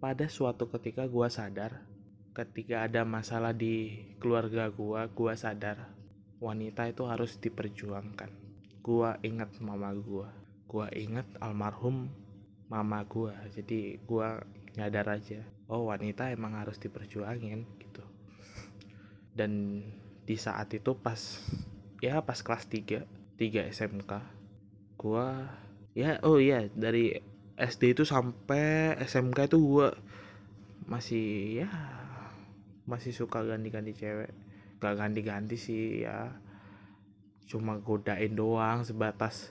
pada 0.00 0.30
suatu 0.30 0.70
ketika 0.72 1.04
gua 1.10 1.28
sadar 1.28 1.84
ketika 2.32 2.86
ada 2.86 3.02
masalah 3.02 3.50
di 3.50 3.98
keluarga 4.22 4.70
gua 4.70 5.10
gua 5.10 5.34
sadar 5.34 5.97
wanita 6.38 6.86
itu 6.90 7.06
harus 7.06 7.38
diperjuangkan. 7.38 8.30
Gua 8.82 9.18
ingat 9.22 9.58
mama 9.58 9.94
gua. 9.94 10.30
Gua 10.70 10.86
ingat 10.94 11.26
almarhum 11.42 12.10
mama 12.70 13.02
gua. 13.06 13.34
Jadi 13.52 13.98
gua 14.06 14.42
nyadar 14.78 15.18
aja 15.18 15.42
oh 15.68 15.92
wanita 15.92 16.32
emang 16.32 16.56
harus 16.56 16.80
diperjuangin 16.80 17.68
gitu. 17.78 18.04
Dan 19.36 19.84
di 20.24 20.36
saat 20.36 20.72
itu 20.74 20.96
pas 20.96 21.18
ya 22.04 22.20
pas 22.24 22.40
kelas 22.40 22.68
3 22.68 23.04
3 23.40 23.72
SMK 23.72 24.12
gua 25.00 25.56
ya 25.96 26.20
oh 26.20 26.36
iya 26.36 26.68
dari 26.72 27.16
SD 27.56 27.96
itu 27.96 28.04
sampai 28.04 28.98
SMK 29.00 29.48
itu 29.48 29.58
gua 29.62 29.96
masih 30.84 31.64
ya 31.64 31.68
masih 32.88 33.12
suka 33.12 33.44
ganti-ganti 33.44 33.92
cewek 33.92 34.32
gak 34.78 34.98
ganti-ganti 34.98 35.58
sih 35.58 36.06
ya. 36.06 36.34
Cuma 37.48 37.78
godain 37.82 38.34
doang 38.34 38.82
sebatas 38.82 39.50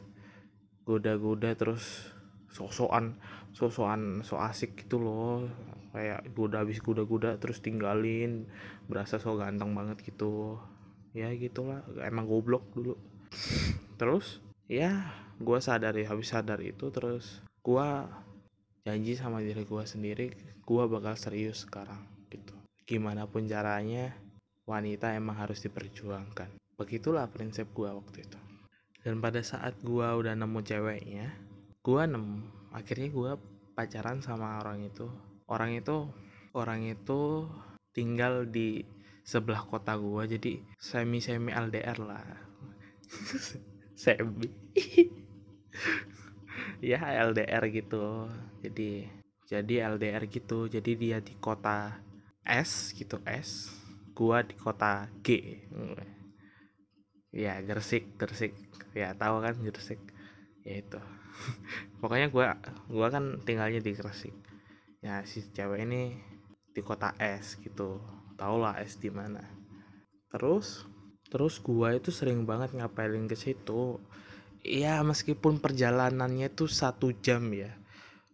goda-goda 0.87 1.51
terus 1.57 2.15
sosokan 2.47 3.19
sosokan 3.51 4.23
so 4.23 4.39
asik 4.39 4.85
gitu 4.85 5.01
loh. 5.01 5.49
Kayak 5.91 6.29
goda 6.37 6.61
habis 6.61 6.79
goda-goda 6.79 7.41
terus 7.41 7.59
tinggalin 7.59 8.45
berasa 8.85 9.17
so 9.17 9.35
ganteng 9.35 9.73
banget 9.73 9.99
gitu. 10.05 10.61
Ya 11.11 11.33
gitulah 11.33 11.81
emang 12.05 12.29
goblok 12.29 12.69
dulu. 12.71 12.95
Terus 13.97 14.39
ya 14.69 15.09
gue 15.37 15.59
sadar 15.61 15.93
ya 15.97 16.11
habis 16.13 16.33
sadar 16.33 16.59
itu 16.61 16.89
terus 16.93 17.41
gue 17.61 17.87
janji 18.87 19.13
sama 19.19 19.43
diri 19.43 19.67
gue 19.67 19.83
sendiri 19.83 20.27
gue 20.63 20.83
bakal 20.87 21.17
serius 21.17 21.65
sekarang 21.65 22.03
gitu. 22.29 22.53
Gimana 22.87 23.25
pun 23.27 23.49
caranya 23.49 24.15
wanita 24.67 25.15
emang 25.15 25.39
harus 25.39 25.63
diperjuangkan. 25.63 26.59
Begitulah 26.75 27.31
prinsip 27.31 27.71
gua 27.71 27.95
waktu 27.95 28.27
itu. 28.27 28.39
Dan 29.01 29.23
pada 29.23 29.39
saat 29.39 29.79
gua 29.79 30.19
udah 30.19 30.35
nemu 30.35 30.59
ceweknya 30.61 31.31
gua 31.79 32.03
nemu 32.03 32.43
akhirnya 32.75 33.07
gua 33.15 33.31
pacaran 33.73 34.19
sama 34.19 34.59
orang 34.59 34.83
itu. 34.83 35.07
Orang 35.47 35.71
itu 35.71 36.11
orang 36.51 36.83
itu 36.83 37.47
tinggal 37.95 38.43
di 38.43 38.83
sebelah 39.23 39.63
kota 39.63 39.95
gua 39.95 40.27
jadi 40.27 40.59
semi 40.83 41.23
semi 41.23 41.55
LDR 41.55 41.97
lah. 42.03 42.27
Semi. 43.97 44.51
Ya 46.83 47.01
LDR 47.01 47.65
gitu. 47.73 48.29
Jadi 48.61 49.07
jadi 49.47 49.89
LDR 49.95 50.27
gitu. 50.29 50.69
Jadi 50.69 50.91
dia 50.93 51.17
di 51.17 51.33
kota 51.39 51.97
S 52.45 52.93
gitu 52.93 53.17
S 53.25 53.76
gua 54.17 54.41
di 54.41 54.57
kota 54.57 55.05
G. 55.21 55.61
Ya 57.29 57.61
Gresik 57.61 58.17
Gresik. 58.17 58.57
Ya 58.97 59.13
tahu 59.13 59.45
kan 59.45 59.53
Gresik? 59.61 60.01
Ya 60.65 60.81
itu. 60.81 60.97
Pokoknya 62.01 62.33
gua 62.33 62.57
gua 62.89 63.13
kan 63.13 63.37
tinggalnya 63.45 63.77
di 63.77 63.93
Gresik. 63.93 64.33
Ya 65.05 65.21
si 65.29 65.45
cewek 65.53 65.85
ini 65.85 66.17
di 66.73 66.81
kota 66.81 67.13
S 67.21 67.61
gitu. 67.61 68.01
Tau 68.33 68.57
lah 68.57 68.81
S 68.81 68.97
di 68.97 69.13
mana. 69.13 69.45
Terus 70.33 70.89
terus 71.29 71.61
gua 71.61 71.93
itu 71.93 72.09
sering 72.09 72.49
banget 72.49 72.73
ngapain 72.73 73.29
ke 73.29 73.37
situ. 73.37 74.01
Ya 74.65 74.97
meskipun 75.05 75.61
perjalanannya 75.61 76.49
tuh 76.49 76.65
satu 76.65 77.13
jam 77.13 77.53
ya 77.53 77.77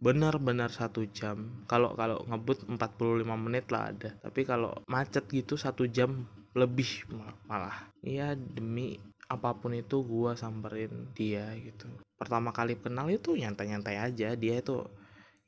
benar-benar 0.04 0.68
satu 0.68 1.08
jam. 1.08 1.64
Kalau 1.64 1.96
kalau 1.96 2.20
ngebut 2.28 2.68
45 2.68 3.24
menit 3.40 3.72
lah 3.72 3.96
ada. 3.96 4.12
Tapi 4.20 4.44
kalau 4.44 4.76
macet 4.92 5.24
gitu 5.32 5.56
satu 5.56 5.88
jam 5.88 6.28
lebih 6.52 7.08
malah. 7.48 7.88
Iya 8.04 8.36
demi 8.36 9.00
apa 9.32 9.56
pun 9.56 9.72
itu 9.72 10.04
gua 10.04 10.36
samperin 10.36 11.08
dia 11.16 11.56
gitu. 11.64 11.88
Pertama 12.20 12.52
kali 12.52 12.76
kenal 12.76 13.08
itu 13.08 13.40
nyantai-nyantai 13.40 13.96
aja. 14.12 14.36
Dia 14.36 14.56
itu 14.60 14.84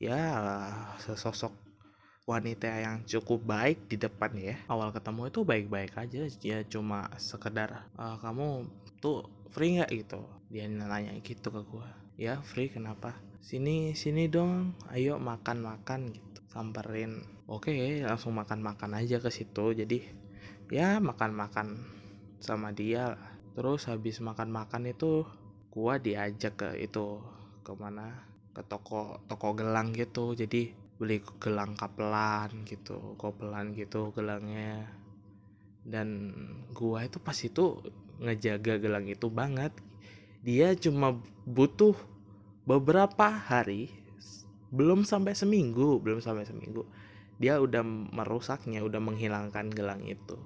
ya 0.00 0.20
sesosok 1.04 1.52
wanita 2.26 2.66
yang 2.66 3.06
cukup 3.06 3.44
baik 3.44 3.92
di 3.92 4.00
depan 4.00 4.32
ya. 4.40 4.56
Awal 4.72 4.90
ketemu 4.96 5.28
itu 5.28 5.40
baik-baik 5.44 5.92
aja. 6.00 6.22
Dia 6.42 6.64
cuma 6.66 7.12
sekedar 7.20 7.92
e, 7.94 8.04
kamu 8.18 8.66
tuh 8.98 9.28
free 9.52 9.78
nggak? 9.78 9.90
gitu. 9.94 10.24
Dia 10.48 10.64
nanya 10.66 11.12
gitu 11.20 11.52
ke 11.52 11.60
gua. 11.68 11.86
Ya 12.16 12.40
free 12.40 12.72
kenapa 12.72 13.14
sini 13.46 13.94
sini 13.94 14.26
dong. 14.26 14.74
Ayo 14.90 15.22
makan 15.22 15.62
makan 15.62 16.10
gitu. 16.10 16.42
Samperin. 16.50 17.22
Oke 17.46 17.70
langsung 18.02 18.34
makan 18.34 18.58
makan 18.58 18.98
aja 18.98 19.22
ke 19.22 19.30
situ. 19.30 19.70
Jadi 19.70 20.02
ya 20.66 20.98
makan 20.98 21.30
makan 21.30 21.78
sama 22.42 22.74
dia 22.74 23.14
terus 23.54 23.86
habis 23.86 24.18
makan 24.18 24.50
makan 24.50 24.90
itu 24.90 25.22
gua 25.70 26.02
diajak 26.02 26.58
ke 26.58 26.68
itu 26.82 27.22
ke 27.62 27.72
mana 27.78 28.26
ke 28.50 28.66
toko 28.66 29.22
toko 29.30 29.54
gelang 29.54 29.94
gitu. 29.94 30.34
Jadi 30.34 30.74
beli 30.98 31.22
gelang 31.38 31.78
kapelan 31.78 32.66
gitu 32.66 33.14
kopelan 33.14 33.78
gitu 33.78 34.10
gelangnya. 34.10 34.90
Dan 35.86 36.34
gua 36.74 37.06
itu 37.06 37.22
pas 37.22 37.38
itu 37.38 37.78
ngejaga 38.18 38.82
gelang 38.82 39.06
itu 39.06 39.30
banget. 39.30 39.70
Dia 40.42 40.74
cuma 40.74 41.14
butuh 41.46 41.94
beberapa 42.66 43.30
hari 43.30 43.88
belum 44.74 45.06
sampai 45.06 45.32
seminggu 45.38 46.02
belum 46.02 46.18
sampai 46.18 46.44
seminggu 46.44 46.82
dia 47.38 47.60
udah 47.60 47.84
merusaknya 47.86 48.80
udah 48.80 48.98
menghilangkan 48.98 49.68
gelang 49.70 50.02
itu. 50.08 50.40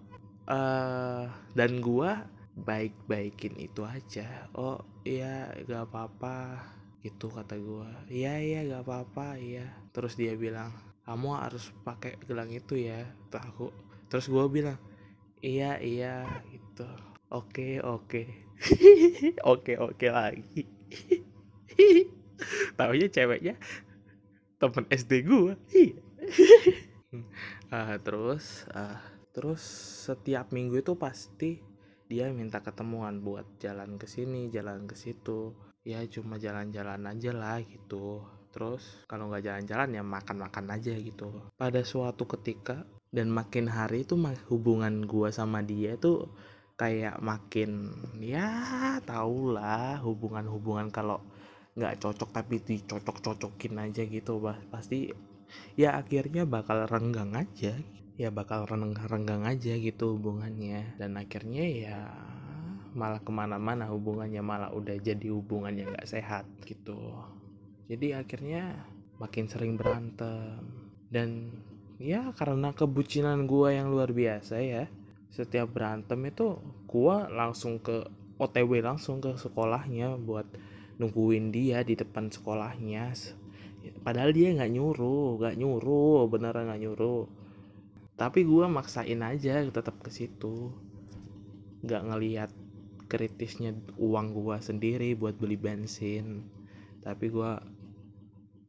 Uh, 0.50 1.30
dan 1.54 1.78
gua 1.78 2.26
baik-baikin 2.58 3.54
itu 3.62 3.86
aja. 3.86 4.50
Oh 4.58 4.82
iya 5.06 5.54
gak 5.70 5.86
apa-apa 5.86 6.58
gitu 7.06 7.30
kata 7.30 7.56
gua. 7.62 7.86
Iya 8.10 8.42
iya 8.42 8.58
gak 8.66 8.82
apa-apa 8.90 9.38
iya. 9.38 9.70
Terus 9.94 10.18
dia 10.18 10.34
bilang 10.34 10.74
kamu 11.06 11.28
harus 11.38 11.70
pakai 11.86 12.18
gelang 12.26 12.50
itu 12.50 12.74
ya 12.76 13.06
aku 13.32 13.70
terus 14.10 14.26
gua 14.26 14.50
bilang 14.50 14.78
iya 15.40 15.78
iya 15.80 16.26
gitu. 16.50 16.86
Oke 17.30 17.78
oke. 17.80 18.22
Oke 19.52 19.72
oke 19.80 20.06
lagi 20.12 20.68
tahunya 22.78 23.08
ceweknya. 23.12 23.54
Temen 24.60 24.84
SD 24.92 25.24
gue 25.24 25.56
uh, 27.72 27.96
terus 28.04 28.68
uh, 28.76 29.00
terus 29.32 29.62
setiap 30.04 30.52
minggu 30.52 30.84
itu 30.84 30.92
pasti 31.00 31.64
dia 32.10 32.28
minta 32.34 32.58
ketemuan 32.60 33.22
buat 33.22 33.46
jalan 33.62 33.96
ke 33.96 34.04
sini 34.04 34.50
jalan 34.50 34.84
ke 34.84 34.98
situ. 34.98 35.54
Ya 35.80 36.04
cuma 36.12 36.36
jalan-jalan 36.36 37.08
aja 37.08 37.32
lah 37.32 37.62
gitu. 37.64 38.20
Terus 38.52 39.06
kalau 39.08 39.30
nggak 39.30 39.46
jalan-jalan 39.46 39.96
ya 39.96 40.02
makan-makan 40.04 40.66
aja 40.76 40.92
gitu. 40.92 41.30
Pada 41.56 41.80
suatu 41.86 42.28
ketika 42.28 42.84
dan 43.14 43.30
makin 43.30 43.70
hari 43.70 44.04
itu 44.04 44.18
hubungan 44.52 45.06
gua 45.06 45.32
sama 45.32 45.64
dia 45.64 45.96
tuh 45.96 46.28
kayak 46.80 47.20
makin 47.20 47.92
ya 48.24 48.96
tau 49.04 49.52
lah 49.52 50.00
hubungan-hubungan 50.00 50.88
kalau 50.88 51.20
nggak 51.80 52.04
cocok 52.04 52.30
tapi 52.30 52.60
dicocok-cocokin 52.60 53.80
aja 53.80 54.04
gitu 54.04 54.36
bah. 54.36 54.60
Pasti 54.68 55.08
ya 55.80 55.96
akhirnya 55.96 56.44
bakal 56.44 56.84
renggang 56.84 57.32
aja. 57.32 57.72
Ya 58.20 58.28
bakal 58.28 58.68
renggang-renggang 58.68 59.48
aja 59.48 59.72
gitu 59.80 60.20
hubungannya. 60.20 61.00
Dan 61.00 61.16
akhirnya 61.16 61.64
ya 61.64 61.98
malah 62.92 63.24
ke 63.24 63.32
mana-mana 63.32 63.88
hubungannya 63.88 64.44
malah 64.44 64.70
udah 64.76 65.00
jadi 65.00 65.32
hubungan 65.32 65.72
yang 65.72 65.88
nggak 65.96 66.10
sehat 66.10 66.44
gitu. 66.68 67.16
Jadi 67.88 68.12
akhirnya 68.12 68.76
makin 69.16 69.48
sering 69.48 69.80
berantem. 69.80 70.60
Dan 71.08 71.48
ya 71.96 72.36
karena 72.36 72.76
kebucinan 72.76 73.48
gua 73.48 73.72
yang 73.72 73.88
luar 73.92 74.12
biasa 74.12 74.56
ya 74.60 74.84
setiap 75.30 75.70
berantem 75.76 76.16
itu 76.26 76.56
gua 76.88 77.28
langsung 77.28 77.76
ke 77.78 78.08
OTW 78.40 78.80
langsung 78.80 79.20
ke 79.20 79.36
sekolahnya 79.36 80.16
buat 80.16 80.48
nungguin 81.00 81.48
dia 81.48 81.80
di 81.80 81.96
depan 81.96 82.28
sekolahnya. 82.28 83.16
Padahal 84.04 84.36
dia 84.36 84.52
nggak 84.52 84.72
nyuruh 84.76 85.40
nggak 85.40 85.56
nyuruh 85.56 86.28
beneran 86.28 86.68
nggak 86.68 86.82
nyuruh. 86.84 87.24
Tapi 88.20 88.44
gue 88.44 88.68
maksain 88.68 89.24
aja 89.24 89.64
tetap 89.64 89.96
ke 90.04 90.12
situ. 90.12 90.68
Nggak 91.80 92.02
ngelihat 92.04 92.50
kritisnya 93.08 93.72
uang 93.96 94.36
gue 94.36 94.56
sendiri 94.60 95.16
buat 95.16 95.40
beli 95.40 95.56
bensin. 95.56 96.44
Tapi 97.00 97.32
gue 97.32 97.52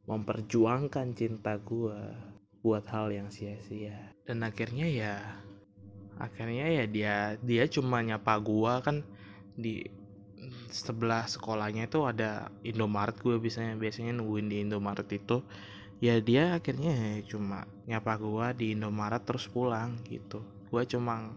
memperjuangkan 0.08 1.12
cinta 1.12 1.60
gue 1.60 2.00
buat 2.64 2.88
hal 2.88 3.12
yang 3.12 3.28
sia-sia. 3.28 4.16
Dan 4.24 4.40
akhirnya 4.40 4.88
ya 4.88 5.20
akhirnya 6.16 6.68
ya 6.70 6.84
dia 6.88 7.16
dia 7.44 7.64
cuma 7.68 8.00
nyapa 8.00 8.40
gue 8.40 8.72
kan 8.80 8.96
di 9.58 9.84
sebelah 10.72 11.28
sekolahnya 11.28 11.86
itu 11.86 12.02
ada 12.02 12.50
Indomaret 12.66 13.18
gue 13.20 13.38
biasanya 13.38 13.78
biasanya 13.78 14.16
nungguin 14.16 14.48
di 14.50 14.64
Indomaret 14.64 15.06
itu. 15.12 15.44
Ya 16.02 16.18
dia 16.18 16.58
akhirnya 16.58 17.22
cuma 17.30 17.62
nyapa 17.86 18.18
gue 18.18 18.46
di 18.58 18.66
Indomaret 18.74 19.22
terus 19.22 19.46
pulang 19.46 20.02
gitu. 20.10 20.42
Gue 20.72 20.82
cuma 20.88 21.30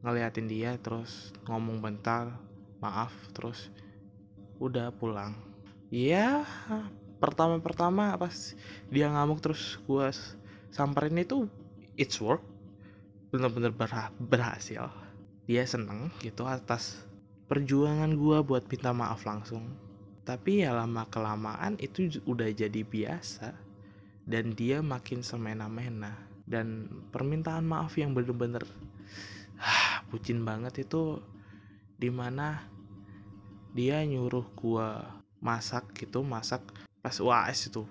ngeliatin 0.00 0.48
dia 0.48 0.76
terus 0.80 1.32
ngomong 1.48 1.84
bentar 1.84 2.36
maaf 2.80 3.12
terus 3.36 3.68
udah 4.56 4.88
pulang. 4.96 5.36
Ya 5.92 6.48
pertama-pertama 7.20 8.16
pas 8.16 8.56
dia 8.88 9.08
ngamuk 9.12 9.44
terus 9.44 9.76
gue 9.84 10.08
samperin 10.72 11.20
itu 11.20 11.44
it's 12.00 12.16
work. 12.24 12.40
Bener-bener 13.28 13.74
berhasil. 14.16 14.88
Dia 15.44 15.68
seneng 15.68 16.08
gitu 16.24 16.48
atas 16.48 17.04
perjuangan 17.44 18.16
gue 18.16 18.38
buat 18.40 18.64
minta 18.68 18.90
maaf 18.96 19.28
langsung. 19.28 19.76
Tapi 20.24 20.64
ya 20.64 20.72
lama 20.72 21.04
kelamaan 21.12 21.76
itu 21.76 22.08
udah 22.24 22.48
jadi 22.48 22.80
biasa. 22.80 23.52
Dan 24.24 24.56
dia 24.56 24.80
makin 24.80 25.20
semena-mena. 25.20 26.16
Dan 26.48 26.88
permintaan 27.12 27.68
maaf 27.68 27.96
yang 28.00 28.16
bener-bener 28.16 28.64
ah, 29.60 30.04
bucin 30.08 30.44
banget 30.44 30.88
itu 30.88 31.20
di 31.94 32.08
mana 32.08 32.64
dia 33.76 34.00
nyuruh 34.04 34.44
gue 34.56 34.88
masak 35.44 35.92
gitu 35.96 36.24
masak 36.24 36.64
pas 37.04 37.16
UAS 37.20 37.68
itu. 37.68 37.84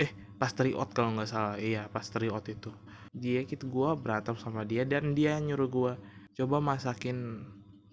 Eh 0.00 0.08
pas 0.40 0.52
triot 0.52 0.88
kalau 0.96 1.12
nggak 1.12 1.28
salah. 1.28 1.56
Iya 1.60 1.92
pas 1.92 2.08
triot 2.08 2.44
itu. 2.48 2.72
Dia 3.12 3.44
gitu 3.44 3.68
gue 3.68 3.90
berantem 4.00 4.34
sama 4.40 4.64
dia 4.64 4.88
dan 4.88 5.12
dia 5.12 5.36
nyuruh 5.36 5.68
gue 5.68 5.92
coba 6.34 6.58
masakin 6.58 7.44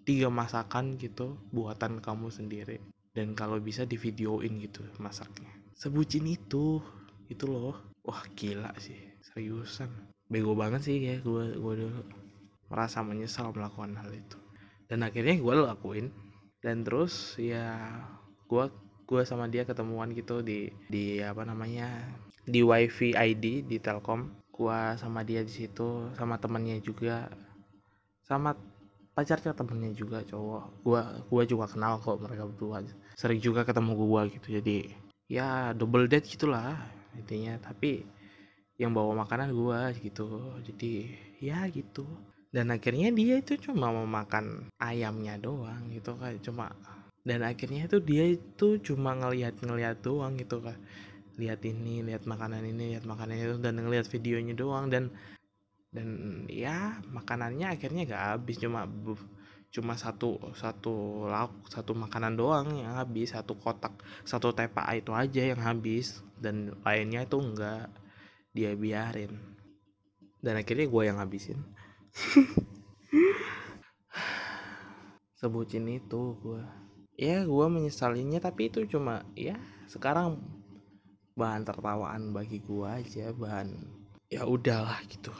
tiga 0.03 0.27
masakan 0.33 0.97
gitu 0.97 1.37
buatan 1.53 2.01
kamu 2.01 2.33
sendiri. 2.33 2.81
Dan 3.11 3.35
kalau 3.35 3.59
bisa 3.59 3.83
di 3.83 3.99
videoin 3.99 4.57
gitu 4.63 4.87
masaknya. 4.97 5.51
Sebucin 5.75 6.25
itu 6.27 6.79
itu 7.27 7.45
loh. 7.47 7.75
Wah 8.07 8.23
gila 8.33 8.71
sih. 8.79 8.97
Seriusan. 9.21 9.91
Bego 10.31 10.55
banget 10.55 10.87
sih 10.87 10.97
ya 10.97 11.19
gue 11.19 11.59
gue 11.59 11.73
dulu. 11.85 12.01
Merasa 12.71 13.03
menyesal 13.03 13.51
melakukan 13.51 13.99
hal 13.99 14.11
itu. 14.15 14.39
Dan 14.87 15.03
akhirnya 15.03 15.35
gue 15.35 15.53
lakuin. 15.59 16.07
Dan 16.63 16.87
terus 16.87 17.35
ya 17.35 17.91
gue 18.47 18.65
gue 19.05 19.21
sama 19.27 19.51
dia 19.51 19.67
ketemuan 19.67 20.15
gitu 20.15 20.39
di 20.39 20.71
di 20.87 21.19
apa 21.19 21.43
namanya 21.43 21.91
di 22.47 22.63
wifi 22.63 23.11
ID 23.11 23.67
di 23.67 23.77
Telkom. 23.83 24.39
Gue 24.55 24.95
sama 24.95 25.27
dia 25.27 25.43
di 25.43 25.51
situ 25.51 26.15
sama 26.15 26.39
temennya 26.39 26.79
juga. 26.79 27.27
Sama 28.23 28.55
pacarnya 29.11 29.51
temennya 29.51 29.91
juga 29.95 30.23
cowok. 30.23 30.63
Gua 30.83 31.01
gua 31.27 31.43
juga 31.43 31.65
kenal 31.67 31.99
kok 31.99 32.19
mereka 32.23 32.47
berdua. 32.47 32.83
Sering 33.19 33.39
juga 33.43 33.67
ketemu 33.67 33.91
gua 33.99 34.21
gitu. 34.27 34.47
Jadi 34.59 34.91
ya 35.27 35.75
double 35.75 36.07
date 36.07 36.27
gitulah 36.27 36.79
intinya. 37.15 37.59
Tapi 37.59 38.03
yang 38.79 38.95
bawa 38.95 39.27
makanan 39.27 39.51
gua 39.53 39.91
gitu. 39.93 40.59
Jadi 40.63 41.11
ya 41.43 41.67
gitu. 41.69 42.07
Dan 42.51 42.67
akhirnya 42.67 43.15
dia 43.15 43.39
itu 43.39 43.55
cuma 43.55 43.95
mau 43.95 44.03
makan 44.03 44.67
ayamnya 44.79 45.39
doang 45.39 45.87
gitu 45.91 46.15
kan. 46.19 46.35
Cuma 46.43 46.71
dan 47.21 47.45
akhirnya 47.45 47.85
itu 47.85 48.01
dia 48.01 48.33
itu 48.33 48.81
cuma 48.81 49.13
ngelihat 49.13 49.55
ngelihat 49.61 50.01
doang 50.03 50.35
gitu 50.35 50.59
kan. 50.59 50.75
Lihat 51.39 51.63
ini 51.63 52.03
lihat 52.03 52.27
makanan 52.27 52.65
ini 52.67 52.97
lihat 52.97 53.07
makanan 53.07 53.35
itu 53.39 53.55
dan 53.61 53.79
ngelihat 53.79 54.09
videonya 54.09 54.57
doang. 54.57 54.91
Dan 54.91 55.13
dan 55.91 56.07
ya 56.47 57.03
makanannya 57.11 57.67
akhirnya 57.67 58.07
gak 58.07 58.23
habis 58.39 58.57
cuma 58.63 58.87
cuma 59.71 59.95
satu 59.95 60.39
satu 60.55 61.27
lauk 61.31 61.67
satu 61.71 61.95
makanan 61.95 62.35
doang 62.35 62.75
yang 62.75 62.95
habis 62.95 63.31
satu 63.31 63.55
kotak 63.55 63.95
satu 64.27 64.51
tepa 64.51 64.83
itu 64.95 65.15
aja 65.15 65.47
yang 65.47 65.63
habis 65.63 66.23
dan 66.39 66.75
lainnya 66.83 67.23
itu 67.23 67.39
enggak 67.39 67.87
dia 68.51 68.75
biarin 68.75 69.31
dan 70.43 70.59
akhirnya 70.59 70.91
gue 70.91 71.03
yang 71.07 71.23
habisin 71.23 71.59
sebutin 75.39 75.87
itu 75.87 76.35
gue 76.43 76.63
ya 77.15 77.47
gue 77.47 77.65
menyesalinya 77.71 78.43
tapi 78.43 78.67
itu 78.67 78.83
cuma 78.91 79.23
ya 79.39 79.55
sekarang 79.87 80.39
bahan 81.39 81.63
tertawaan 81.63 82.35
bagi 82.35 82.59
gue 82.59 82.87
aja 82.87 83.31
bahan 83.31 83.71
ya 84.27 84.43
udahlah 84.43 84.99
gitu 85.07 85.31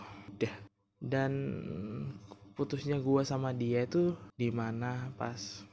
dan 1.02 1.32
putusnya 2.54 3.02
gue 3.02 3.26
sama 3.26 3.52
dia 3.58 3.90
itu 3.90 4.14
di 4.38 4.54
mana 4.54 5.10
pas 5.18 5.66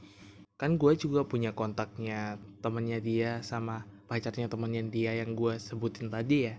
kan 0.58 0.74
gue 0.74 0.92
juga 0.98 1.22
punya 1.28 1.54
kontaknya 1.54 2.40
temennya 2.64 2.98
dia 2.98 3.30
sama 3.44 3.86
pacarnya 4.08 4.48
temennya 4.48 4.82
dia 4.88 5.12
yang 5.20 5.36
gue 5.36 5.60
sebutin 5.60 6.08
tadi 6.08 6.48
ya 6.48 6.56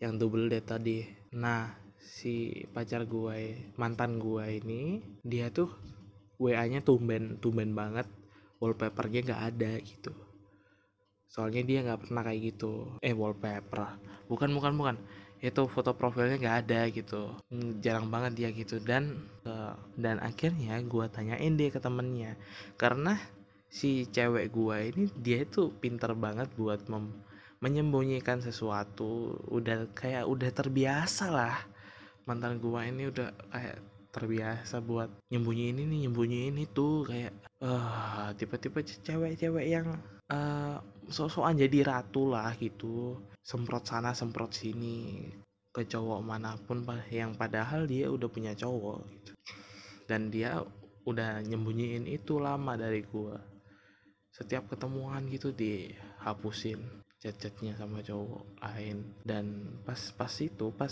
yang 0.00 0.16
double 0.16 0.48
date 0.48 0.66
tadi. 0.66 0.98
Nah 1.36 1.70
si 2.00 2.66
pacar 2.72 3.04
gue 3.06 3.70
mantan 3.76 4.16
gue 4.16 4.44
ini 4.58 5.04
dia 5.22 5.52
tuh 5.52 5.70
wa 6.40 6.50
nya 6.66 6.80
tumben 6.82 7.38
tumben 7.38 7.76
banget. 7.76 8.08
Wallpapernya 8.60 9.24
gak 9.24 9.42
ada 9.56 9.72
gitu. 9.80 10.12
Soalnya 11.30 11.62
dia 11.64 11.80
nggak 11.80 12.04
pernah 12.04 12.20
kayak 12.26 12.40
gitu. 12.52 12.92
Eh 13.00 13.16
wallpaper. 13.16 13.96
Bukan 14.28 14.52
bukan 14.52 14.72
bukan 14.76 14.96
itu 15.40 15.64
foto 15.72 15.96
profilnya 15.96 16.36
nggak 16.36 16.58
ada 16.68 16.80
gitu. 16.92 17.32
Hmm, 17.48 17.80
jarang 17.80 18.12
banget 18.12 18.32
dia 18.36 18.48
gitu. 18.52 18.76
Dan 18.76 19.24
uh, 19.48 19.72
dan 19.96 20.20
akhirnya 20.20 20.76
gue 20.84 21.04
tanyain 21.08 21.56
dia 21.56 21.72
ke 21.72 21.80
temennya. 21.80 22.36
Karena 22.76 23.16
si 23.72 24.04
cewek 24.04 24.52
gue 24.52 24.76
ini 24.92 25.04
dia 25.16 25.48
itu 25.48 25.72
pinter 25.80 26.12
banget 26.12 26.52
buat 26.60 26.84
mem 26.92 27.08
menyembunyikan 27.64 28.44
sesuatu. 28.44 29.40
Udah 29.48 29.88
kayak 29.96 30.28
udah 30.28 30.50
terbiasa 30.52 31.32
lah. 31.32 31.56
Mantan 32.28 32.60
gue 32.60 32.80
ini 32.84 33.08
udah 33.08 33.32
kayak 33.48 33.78
terbiasa 34.12 34.84
buat 34.84 35.08
nyembunyiin 35.32 35.76
ini 35.88 36.04
nyembunyiin 36.04 36.56
itu. 36.60 37.08
Kayak 37.08 37.32
uh, 37.64 38.36
tipe-tipe 38.36 38.84
cewek-cewek 38.84 39.66
yang 39.72 39.88
uh, 40.28 40.76
sok-sokan 41.08 41.56
jadi 41.56 41.78
ratu 41.88 42.28
lah 42.28 42.52
gitu 42.60 43.29
semprot 43.40 43.84
sana 43.88 44.12
semprot 44.12 44.52
sini 44.52 45.26
ke 45.70 45.86
cowok 45.86 46.20
mana 46.26 46.58
pun 46.58 46.82
yang 47.14 47.38
padahal 47.38 47.86
dia 47.86 48.10
udah 48.10 48.26
punya 48.26 48.52
cowok 48.58 48.98
gitu. 49.06 49.32
Dan 50.10 50.34
dia 50.34 50.58
udah 51.06 51.42
nyembunyiin 51.46 52.10
itu 52.10 52.42
lama 52.42 52.74
dari 52.74 53.06
gua. 53.06 53.38
Setiap 54.34 54.70
ketemuan 54.74 55.30
gitu 55.30 55.54
dihapusin 55.54 56.82
chat-chatnya 57.22 57.78
sama 57.78 58.02
cowok 58.02 58.58
lain. 58.58 59.14
Dan 59.22 59.78
pas 59.86 59.98
pas 60.18 60.32
itu 60.42 60.74
pas 60.74 60.90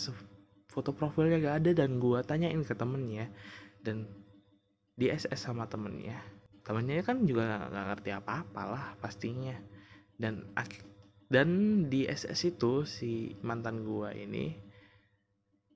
foto 0.70 0.94
profilnya 0.94 1.42
gak 1.42 1.56
ada 1.66 1.70
dan 1.82 1.98
gua 1.98 2.22
tanyain 2.22 2.62
ke 2.62 2.74
temennya 2.78 3.26
dan 3.82 4.06
di 4.94 5.10
SS 5.10 5.50
sama 5.50 5.66
temennya. 5.66 6.18
Temennya 6.62 7.02
kan 7.02 7.24
juga 7.24 7.66
nggak 7.70 7.86
ngerti 7.94 8.10
apa-apa 8.14 8.62
lah 8.68 8.84
pastinya. 9.02 9.56
Dan 10.18 10.50
dan 11.28 11.48
di 11.92 12.08
SS 12.08 12.56
itu 12.56 12.88
si 12.88 13.36
mantan 13.44 13.84
gua 13.84 14.16
ini 14.16 14.48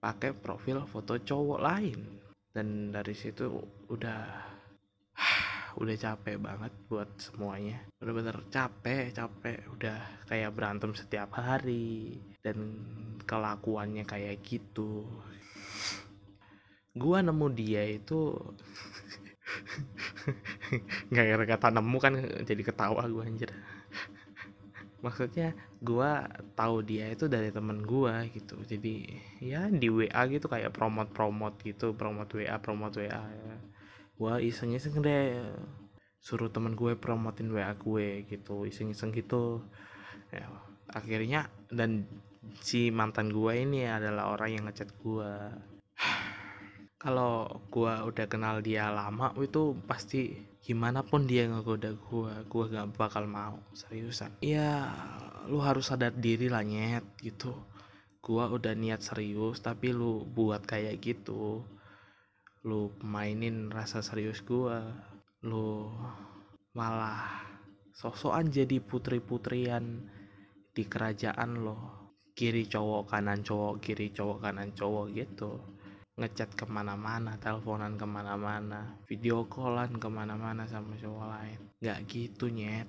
pakai 0.01 0.33
profil 0.33 0.88
foto 0.88 1.21
cowok 1.21 1.61
lain. 1.61 2.01
Dan 2.49 2.88
dari 2.88 3.12
situ 3.12 3.53
udah 3.93 4.21
udah 5.81 5.97
capek 6.01 6.41
banget 6.41 6.73
buat 6.88 7.21
semuanya. 7.21 7.85
Udah 8.01 8.12
bener 8.17 8.37
capek 8.49 9.12
capek. 9.12 9.61
Udah 9.77 10.25
kayak 10.25 10.57
berantem 10.57 10.97
setiap 10.97 11.37
hari. 11.37 12.17
Dan 12.41 12.81
kelakuannya 13.29 14.09
kayak 14.09 14.41
gitu. 14.41 15.05
Gua 16.97 17.21
nemu 17.21 17.47
dia 17.53 17.85
itu 17.93 18.33
nggak 21.12 21.27
kira 21.29 21.45
kata 21.45 21.69
nemu 21.77 21.99
kan 22.01 22.17
jadi 22.41 22.62
ketawa 22.65 23.05
gua 23.05 23.29
anjir 23.29 23.52
maksudnya 25.03 25.53
gue 25.83 26.11
tahu 26.55 26.87
dia 26.87 27.11
itu 27.11 27.27
dari 27.27 27.51
temen 27.51 27.83
gue 27.83 28.15
gitu. 28.33 28.57
Jadi 28.62 29.11
ya 29.43 29.67
di 29.69 29.91
WA 29.91 30.23
gitu 30.31 30.47
kayak 30.47 30.71
promote 30.73 31.11
promote 31.11 31.59
gitu 31.67 31.93
promote 31.99 32.38
WA 32.38 32.57
promote 32.62 33.03
WA 33.03 33.23
ya. 33.29 33.57
gue 34.12 34.35
iseng 34.47 34.71
iseng 34.71 35.03
deh 35.03 35.43
suruh 36.23 36.47
temen 36.55 36.79
gue 36.79 36.95
promotin 36.95 37.51
WA 37.51 37.75
gue 37.75 38.25
gitu 38.31 38.62
iseng 38.65 38.95
iseng 38.95 39.11
gitu. 39.11 39.67
Ya 40.31 40.47
akhirnya 40.95 41.51
dan 41.69 42.07
si 42.62 42.95
mantan 42.95 43.35
gue 43.35 43.53
ini 43.59 43.87
adalah 43.87 44.35
orang 44.35 44.51
yang 44.55 44.65
ngechat 44.71 44.95
gue 45.03 45.33
kalau 47.03 47.51
gue 47.67 47.91
udah 47.91 48.27
kenal 48.31 48.62
dia 48.62 48.87
lama 48.95 49.35
itu 49.43 49.75
pasti 49.91 50.38
gimana 50.62 51.03
pun 51.03 51.27
dia 51.27 51.51
ngegoda 51.51 51.99
gue 51.99 52.33
gue 52.47 52.65
gak 52.71 52.95
bakal 52.95 53.27
mau 53.27 53.59
seriusan. 53.75 54.38
Ya 54.38 54.87
lu 55.51 55.59
harus 55.59 55.91
sadar 55.91 56.15
diri 56.15 56.47
lah 56.47 56.62
nyet 56.62 57.03
gitu. 57.19 57.51
Gue 58.23 58.47
udah 58.47 58.79
niat 58.79 59.03
serius 59.03 59.59
tapi 59.59 59.91
lu 59.91 60.23
buat 60.23 60.62
kayak 60.62 61.03
gitu 61.03 61.67
lu 62.62 62.95
mainin 63.03 63.75
rasa 63.75 63.99
serius 64.07 64.38
gue 64.47 64.79
lu 65.43 65.91
malah 66.79 67.43
sosokan 67.99 68.47
jadi 68.47 68.79
putri-putrian 68.79 70.07
di 70.71 70.87
kerajaan 70.87 71.67
lo. 71.67 71.79
Kiri 72.33 72.71
cowok 72.71 73.11
kanan 73.11 73.43
cowok 73.43 73.83
kiri 73.83 74.15
cowok 74.15 74.38
kanan 74.38 74.71
cowok 74.71 75.07
gitu 75.19 75.82
ngechat 76.12 76.53
ke 76.53 76.68
mana-mana, 76.68 77.40
teleponan 77.40 77.96
ke 77.96 78.05
mana-mana, 78.05 79.01
video 79.09 79.48
callan 79.48 79.96
ke 79.96 80.09
mana-mana 80.12 80.68
sama 80.68 80.92
cowok 81.01 81.25
lain. 81.25 81.61
Gak 81.81 81.98
gitu 82.05 82.53
nyet. 82.53 82.85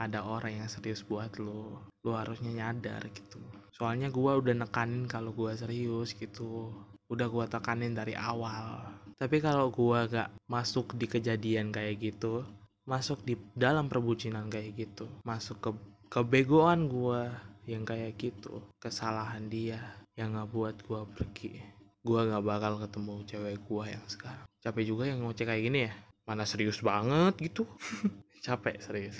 Ada 0.00 0.24
orang 0.24 0.64
yang 0.64 0.68
serius 0.72 1.04
buat 1.04 1.36
lo. 1.36 1.84
Lo 2.00 2.16
harusnya 2.16 2.50
nyadar 2.50 3.04
gitu. 3.12 3.36
Soalnya 3.68 4.08
gua 4.08 4.40
udah 4.40 4.56
nekanin 4.56 5.04
kalau 5.04 5.36
gua 5.36 5.52
serius 5.52 6.16
gitu. 6.16 6.72
Udah 7.12 7.28
gua 7.28 7.44
tekanin 7.44 7.92
dari 7.92 8.16
awal. 8.16 8.80
Tapi 9.20 9.44
kalau 9.44 9.68
gua 9.68 10.08
gak 10.08 10.32
masuk 10.48 10.96
di 10.96 11.04
kejadian 11.04 11.68
kayak 11.68 12.00
gitu, 12.00 12.48
masuk 12.88 13.20
di 13.28 13.36
dalam 13.52 13.92
perbucinan 13.92 14.48
kayak 14.48 14.72
gitu, 14.72 15.06
masuk 15.22 15.60
ke 15.60 15.70
kebegoan 16.08 16.88
gua 16.88 17.28
yang 17.68 17.84
kayak 17.84 18.16
gitu, 18.16 18.64
kesalahan 18.80 19.48
dia 19.48 19.80
yang 20.16 20.36
nggak 20.36 20.50
buat 20.52 20.76
gua 20.84 21.08
pergi 21.08 21.83
gue 22.04 22.20
nggak 22.20 22.44
bakal 22.44 22.76
ketemu 22.84 23.14
cewek 23.24 23.56
gue 23.64 23.84
yang 23.88 24.04
sekarang. 24.04 24.44
Capek 24.60 24.84
juga 24.84 25.08
yang 25.08 25.24
ngoceh 25.24 25.48
kayak 25.48 25.62
gini 25.64 25.88
ya. 25.88 25.92
Mana 26.28 26.44
serius 26.44 26.84
banget 26.84 27.32
gitu. 27.40 27.64
Capek 28.46 28.76
serius. 28.76 29.16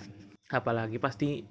Apalagi 0.52 1.00
pasti 1.00 1.48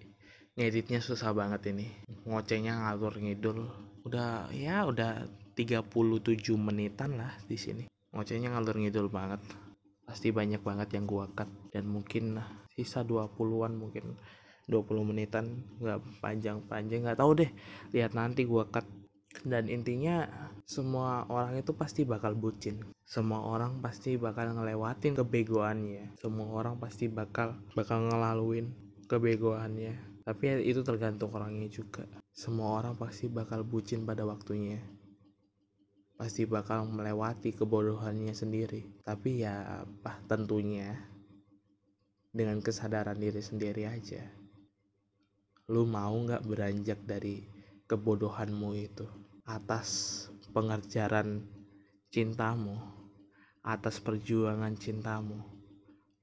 ngeditnya 0.54 1.02
susah 1.02 1.34
banget 1.34 1.74
ini. 1.74 1.90
Ngocehnya 2.30 2.86
ngalur 2.86 3.18
ngidul. 3.18 3.66
Udah 4.06 4.46
ya 4.54 4.86
udah 4.86 5.26
37 5.58 5.90
menitan 6.54 7.18
lah 7.18 7.34
di 7.50 7.58
sini. 7.58 7.90
Ngocehnya 8.14 8.54
ngalur 8.54 8.78
ngidul 8.78 9.10
banget. 9.10 9.42
Pasti 10.06 10.30
banyak 10.30 10.62
banget 10.62 10.94
yang 10.94 11.10
gua 11.10 11.26
cut. 11.34 11.50
Dan 11.74 11.90
mungkin 11.90 12.38
sisa 12.78 13.02
20-an 13.02 13.74
mungkin 13.74 14.22
20 14.70 15.10
menitan. 15.10 15.66
Nggak 15.82 16.22
panjang-panjang 16.22 17.10
nggak 17.10 17.18
tahu 17.18 17.42
deh. 17.42 17.50
Lihat 17.90 18.14
nanti 18.14 18.46
gua 18.46 18.70
cut 18.70 18.86
dan 19.42 19.66
intinya 19.66 20.30
semua 20.70 21.26
orang 21.26 21.58
itu 21.58 21.74
pasti 21.74 22.06
bakal 22.06 22.38
bucin. 22.38 22.78
Semua 23.02 23.42
orang 23.42 23.82
pasti 23.82 24.14
bakal 24.22 24.54
ngelewatin 24.54 25.18
kebegoannya. 25.18 26.14
Semua 26.22 26.54
orang 26.54 26.78
pasti 26.78 27.10
bakal 27.10 27.58
bakal 27.74 28.06
ngelaluin 28.06 28.70
kebegoannya. 29.10 30.22
Tapi 30.24 30.64
itu 30.64 30.86
tergantung 30.86 31.34
orangnya 31.34 31.68
juga. 31.68 32.06
Semua 32.32 32.80
orang 32.80 32.96
pasti 32.96 33.28
bakal 33.28 33.66
bucin 33.68 34.06
pada 34.08 34.24
waktunya. 34.24 34.80
Pasti 36.16 36.48
bakal 36.48 36.88
melewati 36.88 37.52
kebodohannya 37.52 38.32
sendiri. 38.32 39.04
Tapi 39.04 39.44
ya 39.44 39.84
apa 39.84 40.24
tentunya 40.30 40.96
dengan 42.32 42.64
kesadaran 42.64 43.20
diri 43.20 43.44
sendiri 43.44 43.84
aja. 43.86 44.24
Lu 45.68 45.84
mau 45.84 46.16
nggak 46.16 46.48
beranjak 46.48 47.04
dari 47.04 47.53
kebodohanmu 47.94 48.74
itu 48.74 49.06
atas 49.46 50.26
pengerjaan 50.50 51.46
cintamu, 52.10 52.82
atas 53.62 54.02
perjuangan 54.02 54.74
cintamu 54.74 55.38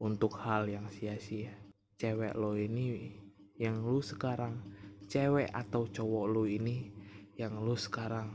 untuk 0.02 0.34
hal 0.42 0.66
yang 0.66 0.90
sia-sia. 0.90 1.54
Cewek 1.94 2.34
lo 2.34 2.58
ini 2.58 3.14
yang 3.54 3.86
lu 3.86 4.02
sekarang, 4.02 4.58
cewek 5.06 5.46
atau 5.54 5.86
cowok 5.86 6.26
lo 6.26 6.42
ini 6.42 6.90
yang 7.38 7.62
lu 7.62 7.78
sekarang 7.78 8.34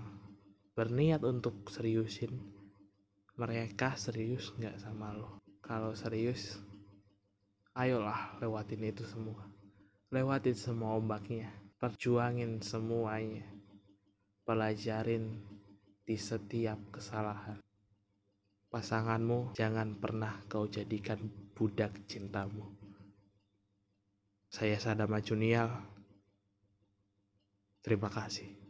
berniat 0.71 1.19
untuk 1.27 1.67
seriusin, 1.67 2.39
mereka 3.35 3.99
serius 3.99 4.55
nggak 4.55 4.79
sama 4.79 5.11
lo? 5.11 5.43
Kalau 5.59 5.91
serius, 5.91 6.55
ayolah 7.75 8.39
lewatin 8.39 8.95
itu 8.95 9.03
semua. 9.03 9.43
Lewatin 10.07 10.55
semua 10.55 10.95
ombaknya, 10.95 11.51
perjuangin 11.75 12.63
semuanya 12.63 13.43
pelajarin 14.45 15.41
di 16.05 16.15
setiap 16.15 16.77
kesalahan. 16.93 17.57
Pasanganmu 18.69 19.57
jangan 19.57 19.97
pernah 19.97 20.38
kau 20.45 20.69
jadikan 20.69 21.17
budak 21.57 21.95
cintamu. 22.05 22.63
Saya 24.51 24.77
Sadama 24.79 25.19
Junial. 25.19 25.67
Terima 27.81 28.07
kasih. 28.07 28.64